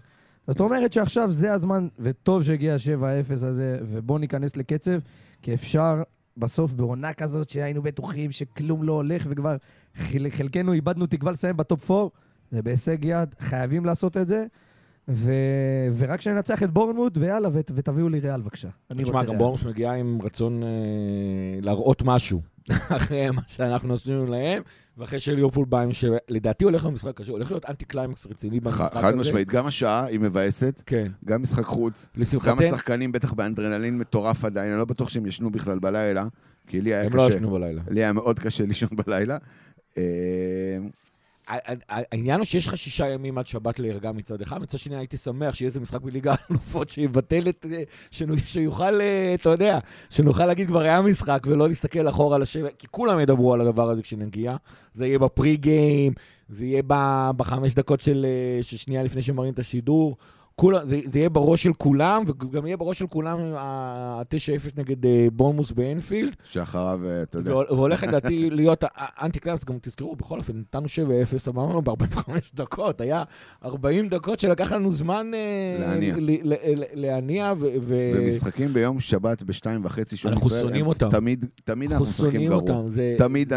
[0.47, 4.99] זאת אומרת שעכשיו זה הזמן, וטוב שהגיע ה-7-0 הזה, ובואו ניכנס לקצב,
[5.43, 6.03] כי אפשר
[6.39, 9.57] בסוף בעונה כזאת שהיינו בטוחים שכלום לא הולך, וכבר
[9.97, 12.09] חל- חלקנו איבדנו תקווה לסיים בטופ 4,
[12.51, 14.47] זה בהישג יד, חייבים לעשות את זה.
[15.11, 15.33] ו...
[15.97, 17.71] ורק שננצח את בורנמות', ויאללה, ות...
[17.75, 18.69] ותביאו לי ריאל בבקשה.
[18.93, 19.39] תשמע, גם ריאל.
[19.39, 20.69] בורנמות' מגיעה עם רצון אה,
[21.63, 22.41] להראות משהו.
[22.97, 24.63] אחרי מה שאנחנו עשינו להם,
[24.99, 26.05] ואחרי שליברפול בא עם ש...
[26.29, 29.03] לדעתי הולך להיות משחק קשה, הולך להיות אנטי קליימקס רציני במשחק הזה.
[29.03, 31.13] חד משמעית, גם השעה היא מבאסת, כן.
[31.25, 35.51] גם משחק חוץ, גם לשמחתנו, השחקנים בטח באדרנלין מטורף עדיין, אני לא בטוח שהם ישנו
[35.51, 36.27] בכלל בלילה,
[36.67, 37.83] כי לי היה הם לא קשה, ישנו בלילה.
[37.91, 39.39] לי היה מאוד קשה לישון בלילה.
[41.89, 45.55] העניין הוא שיש לך שישה ימים עד שבת להירגע מצד אחד, מצד שני הייתי שמח
[45.55, 47.67] שיהיה איזה משחק בליגה האלופות שיבטל את...
[47.73, 47.83] אה,
[48.45, 49.79] שיוכל, אה, אתה יודע,
[50.11, 53.91] שנוכל להגיד כבר היה משחק ולא להסתכל אחורה על השבע, כי כולם ידברו על הדבר
[53.91, 54.57] הזה כשנגיע.
[54.95, 56.13] זה יהיה בפרי גיים,
[56.49, 56.83] זה יהיה
[57.37, 60.17] בחמש דקות אה, של שנייה לפני שמראים את השידור.
[60.61, 64.27] כולם, זה, זה יהיה בראש של כולם, וגם יהיה בראש של כולם ה-9-0
[64.77, 66.33] נגד אה, בורנמוס באנפילד.
[66.45, 70.87] שאחריו, אה, אתה יודע, והול- והולך לדעתי להיות האנטי קלאס, גם תזכרו, בכל אופן, נתנו
[70.87, 70.91] 7-0,
[71.51, 73.23] אמרנו ב-45 דקות, היה
[73.65, 76.15] 40 דקות שלקח לנו זמן אה, להניע.
[76.95, 81.09] להניע, ו- ו- ומשחקים ביום שבת בשתיים וחצי אנחנו שונאים אותם.
[81.11, 82.83] תמיד, תמיד אנחנו משחקים גרוע.
[83.19, 83.53] תמיד,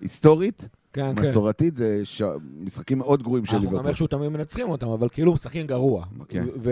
[0.00, 1.22] היסטורית, כן, כן.
[1.22, 2.22] מסורתית, זה ש-
[2.60, 3.88] משחקים מאוד גרועים של אנחנו גם ליברפול.
[3.88, 6.04] איכשהו תמיד מנצחים אותם, אבל כאילו משחקים גרוע.
[6.28, 6.42] כן.
[6.44, 6.70] ו- ו-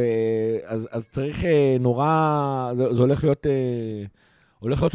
[0.64, 3.46] אז אז צריך אה, נורא, זה זה הולך להיות...
[3.46, 4.04] אה,
[4.58, 4.94] הולך להיות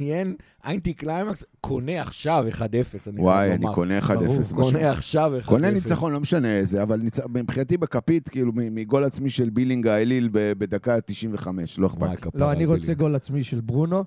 [0.00, 0.34] מעניין,
[0.66, 2.66] אנטי קליימקס קונה עכשיו 1-0, אני
[3.02, 3.66] חייב וואי, אני.
[3.74, 4.12] קונה 1-0.
[4.14, 4.56] ברור, משהו.
[4.56, 5.46] קונה עכשיו 1-0.
[5.46, 7.20] קונה ניצחון, לא משנה איזה, אבל ניצ...
[7.28, 12.02] מבחינתי בכפית, כאילו, מגול עצמי של בילינג האליל בדקה 95, לא אכפת.
[12.34, 12.40] לי.
[12.40, 12.94] לא, אני רוצה.
[12.94, 14.04] גול עצמי של ברונו,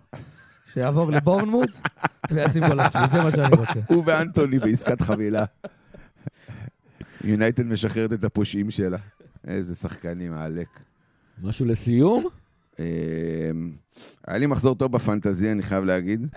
[0.73, 1.69] שיעבור לבורנמות',
[2.31, 3.79] וישים גול עצמי, זה מה שאני רוצה.
[3.87, 5.45] הוא ואנטוני בעסקת חבילה.
[7.23, 8.97] יונייטד משחררת את הפושעים שלה.
[9.47, 10.67] איזה שחקנים, העלק.
[11.43, 12.25] משהו לסיום?
[12.79, 12.85] אמ,
[14.27, 16.27] היה לי מחזור טוב בפנטזי, אני חייב להגיד.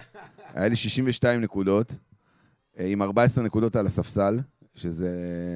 [0.54, 1.96] היה לי 62 נקודות.
[2.78, 4.38] אה, עם 14 נקודות על הספסל,
[4.74, 5.10] שזה...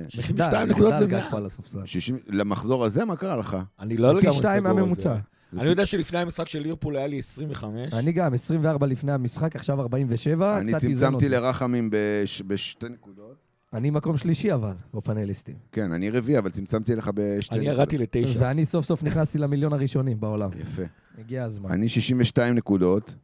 [0.09, 1.25] 62 נקודות זה מחדל מעט.
[1.25, 1.87] גג פה על הספסל.
[1.87, 2.19] 60...
[2.27, 3.57] למחזור הזה, מה קרה לך?
[3.81, 4.81] אני לא לגמרי פי סגור שתיים על זה.
[4.81, 5.17] מהממוצע.
[5.57, 7.95] אני יודע שלפני המשחק של ליברפול היה לי 25.
[7.95, 10.59] אני גם, 24 לפני המשחק, עכשיו 47.
[10.59, 11.29] אני צמצמתי.
[11.29, 12.43] לרחמים בש...
[12.47, 13.37] בשתי נקודות.
[13.73, 15.57] אני מקום שלישי אבל, בפאנליסטים.
[15.73, 17.79] כן, אני רביעי, אבל צמצמתי לך בשתי אני נקודות.
[17.79, 18.39] ירדתי לתשע.
[18.43, 20.51] ואני סוף סוף נכנסתי למיליון הראשונים בעולם.
[20.61, 20.83] יפה.
[21.19, 21.71] הגיע הזמן.
[21.71, 23.15] אני 62 נקודות,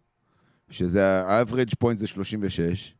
[0.70, 2.94] שזה ה-average point זה 36,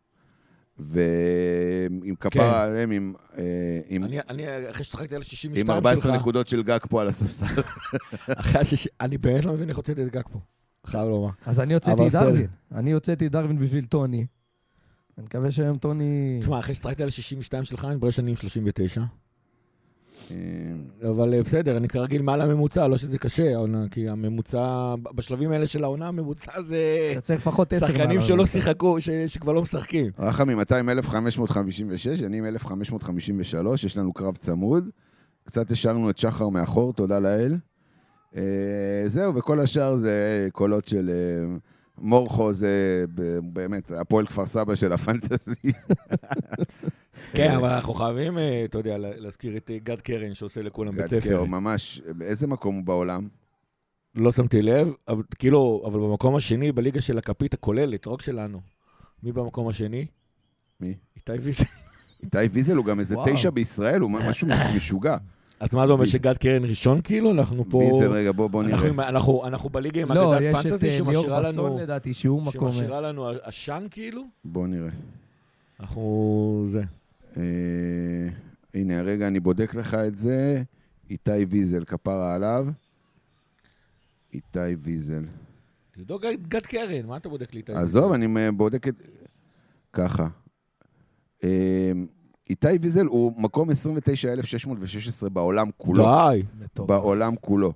[0.79, 6.21] ועם כפרה עליהם, עם, אה, עם, אני, אני, אחרי ששחקתי על עם 62 14 שלך,
[6.21, 7.47] נקודות של גג פה על הספסל.
[8.41, 8.89] אחרי השיש...
[9.01, 10.39] אני באמת לא מבין איך הוצאתי את גג פה.
[10.87, 11.31] חייב לומר.
[11.47, 12.47] אז אני הוצאתי את דרווין.
[12.75, 14.27] אני הוצאתי את דרווין בשביל טוני.
[15.19, 16.39] אני מקווה שהיום טוני...
[16.41, 19.03] תשמע, אחרי ששחקתי על 62 שלך, אני מתברר שאני עם 39.
[20.31, 25.51] אה, אבל אה, בסדר, אני כרגיל מעל הממוצע, לא שזה קשה, העונה, כי הממוצע, בשלבים
[25.51, 28.47] האלה של העונה, הממוצע זה אתה צריך לפחות עשר שחקנים שלא.
[28.47, 28.97] שיחקו,
[29.27, 30.11] שכבר לא משחקים.
[30.19, 34.89] רחמים, אתה עם 1556, אני עם 1553, יש לנו קרב צמוד.
[35.45, 37.57] קצת השארנו את שחר מאחור, תודה לאל.
[38.37, 38.43] אה,
[39.07, 41.11] זהו, וכל השאר זה קולות של...
[41.99, 43.05] מורכו זה
[43.43, 45.55] באמת הפועל כפר סבא של הפנטזי.
[47.37, 50.97] כן, אבל אנחנו חייבים, אה, אתה יודע, לה- להזכיר את אה, גד קרן שעושה לכולם
[50.97, 51.21] בית גד ספר.
[51.31, 53.29] קר, ממש, באיזה מקום הוא בעולם?
[54.15, 58.61] לא שמתי לב, אבל כאילו, אבל במקום השני, בליגה של הכפית הכוללת, לא רק שלנו.
[59.23, 60.07] מי במקום השני?
[60.81, 60.95] מי?
[61.17, 61.65] איתי ויזל.
[62.23, 63.17] איתי ויזל הוא גם איזה.
[63.33, 65.17] תשע בישראל, הוא משהו משוגע.
[65.61, 66.05] אז מה זה אומר.
[66.05, 67.31] שגד קרן ראשון כאילו?
[67.31, 67.79] אנחנו פה...
[67.79, 68.89] ויזל, רגע, בוא בוא אנחנו נראה.
[68.89, 71.65] עם- אנחנו אנחנו בליגה עם לא, אגדת יש את פנטזי אה, ליאור שמשאירה לנו...
[71.65, 72.73] בסון לדעתי, שהוא מקום...
[72.73, 74.23] שמשאירה לנו עשן כאילו?
[74.45, 74.91] בוא נראה.
[75.81, 76.67] אנחנו...
[76.71, 76.83] זה.
[77.37, 78.29] אה,
[78.75, 80.63] הנה, הרגע אני בודק לך את זה.
[81.11, 82.67] איתי ויזל, כפרה עליו.
[84.33, 85.25] איתי ויזל.
[85.91, 89.03] תבדוק גד קרן, מה אתה בודק לי את עזוב, אני בודק את...
[89.93, 90.29] ככה.
[91.45, 91.93] אה,
[92.51, 96.05] איתי ויזל הוא מקום 29,616 בעולם כולו.
[96.05, 96.43] די.
[96.61, 96.89] מטורף.
[96.89, 97.73] בעולם כולו.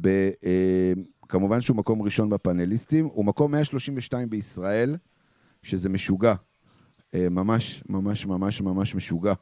[0.00, 0.06] ב,
[0.44, 0.92] אה,
[1.28, 4.96] כמובן שהוא מקום ראשון בפאנליסטים, הוא מקום 132 בישראל,
[5.62, 6.34] שזה משוגע.
[7.14, 9.32] אה, ממש, ממש, ממש, ממש משוגע.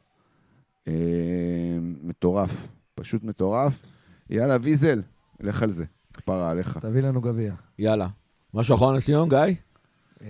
[0.89, 0.93] אה,
[2.03, 3.83] מטורף, פשוט מטורף.
[4.31, 5.03] יאללה, ויזל,
[5.41, 6.79] לך על זה, כפרה עליך.
[6.79, 7.55] תביא לנו גביע.
[7.79, 8.09] יאללה.
[8.55, 9.39] משהו אחרון לסיום, גיא?
[10.23, 10.27] אה,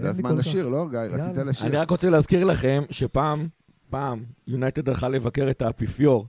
[0.00, 0.36] זה הזמן.
[0.36, 0.98] לשיר, לא, גיא?
[0.98, 1.36] רצית.
[1.36, 1.66] לשיר.
[1.66, 3.48] אני רק רוצה להזכיר לכם שפעם,
[3.90, 6.26] פעם, יונייטד הלכה לבקר את האפיפיור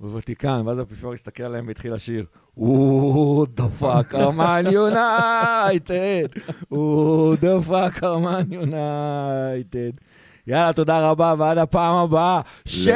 [0.00, 2.24] בוותיקן, ואז האפיפיור הסתכל עליהם והתחיל לשיר,
[2.54, 6.28] הוא דפק ארמן יונייטד,
[6.68, 9.90] הוא דפק ארמן יונייטד.
[10.46, 12.92] יאללה, תודה רבה, ועד הפעם הבאה, 7-0, 7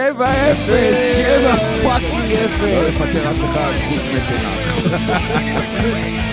[1.82, 2.62] fucking לא 0.
[2.88, 4.72] לפטר אף אחד חוץ מטן האח.